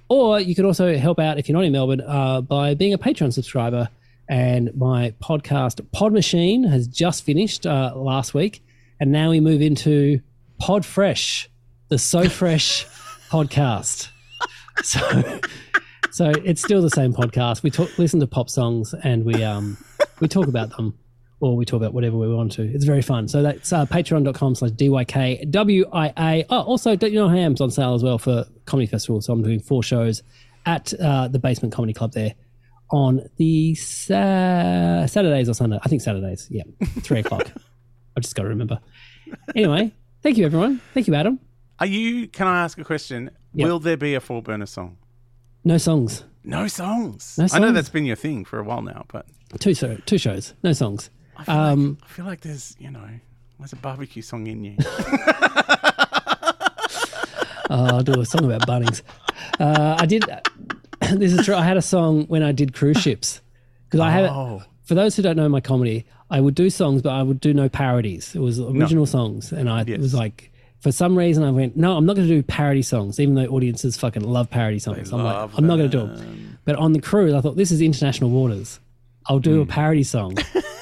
[0.08, 2.98] Or you can also help out if you're not in Melbourne uh, by being a
[2.98, 3.88] Patreon subscriber.
[4.28, 8.62] And my podcast, Pod Machine, has just finished uh, last week.
[8.98, 10.20] And now we move into
[10.58, 11.48] Pod Fresh,
[11.88, 12.86] the So Fresh
[13.30, 14.08] podcast.
[14.82, 15.40] So,
[16.10, 17.62] so it's still the same podcast.
[17.62, 19.76] We talk, listen to pop songs and we um,
[20.20, 20.98] we talk about them
[21.46, 22.62] or we talk about whatever we want to.
[22.62, 23.28] It's very fun.
[23.28, 26.46] So that's uh, patreon.com slash DYKWIA.
[26.50, 29.20] Oh, also, Don't You Know Ham's on sale as well for Comedy Festival.
[29.20, 30.22] So I'm doing four shows
[30.66, 32.34] at uh, the Basement Comedy Club there
[32.90, 35.78] on the sa- Saturdays or Sunday.
[35.82, 36.48] I think Saturdays.
[36.50, 36.64] Yeah,
[37.00, 37.50] three o'clock.
[38.16, 38.80] I've just got to remember.
[39.54, 39.92] Anyway,
[40.22, 40.80] thank you, everyone.
[40.94, 41.38] Thank you, Adam.
[41.78, 43.30] Are you, can I ask a question?
[43.54, 43.66] Yep.
[43.66, 44.96] Will there be a four burner song?
[45.64, 46.24] No songs.
[46.44, 47.36] No songs.
[47.36, 47.54] No songs.
[47.54, 49.26] I know that's been your thing for a while now, but
[49.58, 51.10] two so two shows, no songs.
[51.38, 53.08] I feel, um, like, I feel like there's, you know,
[53.58, 54.76] there's a barbecue song in you.
[57.70, 59.02] oh, I'll do a song about Bunnings.
[59.58, 60.24] Uh, I did.
[61.12, 61.54] This is true.
[61.54, 63.40] I had a song when I did cruise ships
[63.84, 64.30] because I have.
[64.30, 64.62] Oh.
[64.82, 67.52] For those who don't know my comedy, I would do songs, but I would do
[67.52, 68.34] no parodies.
[68.34, 69.04] It was original no.
[69.04, 69.98] songs, and I yes.
[69.98, 73.18] was like, for some reason, I went, no, I'm not going to do parody songs,
[73.20, 75.10] even though audiences fucking love parody songs.
[75.10, 76.58] They I'm like, I'm not going to do them.
[76.64, 78.80] But on the cruise, I thought this is international waters.
[79.26, 79.62] I'll do mm.
[79.62, 79.70] a hmm.
[79.70, 80.36] parody song.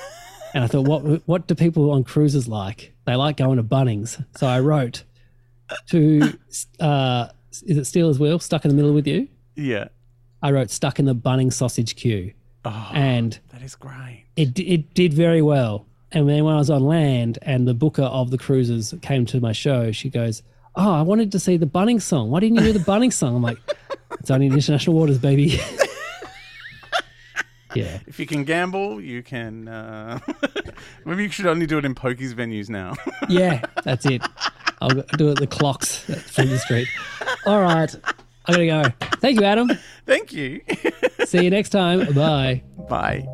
[0.55, 2.95] And I thought, what what do people on cruises like?
[3.07, 4.25] They like going to Bunnings.
[4.37, 5.03] So I wrote
[5.89, 6.33] to,
[6.81, 7.29] uh,
[7.65, 9.29] is it Stealers Wheel, Stuck in the Middle with You?
[9.57, 9.89] Yeah.
[10.43, 12.33] I wrote Stuck in the Bunnings Sausage Queue.
[12.65, 14.25] Oh, and that is great.
[14.37, 15.87] It, it did very well.
[16.13, 19.41] And then when I was on land and the booker of the cruises came to
[19.41, 20.43] my show, she goes,
[20.77, 22.31] Oh, I wanted to see the Bunnings song.
[22.31, 23.37] Why didn't you do the Bunnings song?
[23.37, 23.59] I'm like,
[24.13, 25.59] It's only in international waters, baby.
[27.75, 27.99] Yeah.
[28.07, 29.69] If you can gamble, you can.
[29.69, 30.19] Uh,
[31.05, 32.95] maybe you should only do it in pokies venues now.
[33.29, 34.23] yeah, that's it.
[34.81, 36.89] I'll do it at the clocks at Flinders Street.
[37.47, 37.95] All right.
[38.47, 39.07] I gotta go.
[39.21, 39.71] Thank you, Adam.
[40.07, 40.61] Thank you.
[41.25, 42.13] See you next time.
[42.13, 42.63] Bye.
[42.89, 43.27] Bye.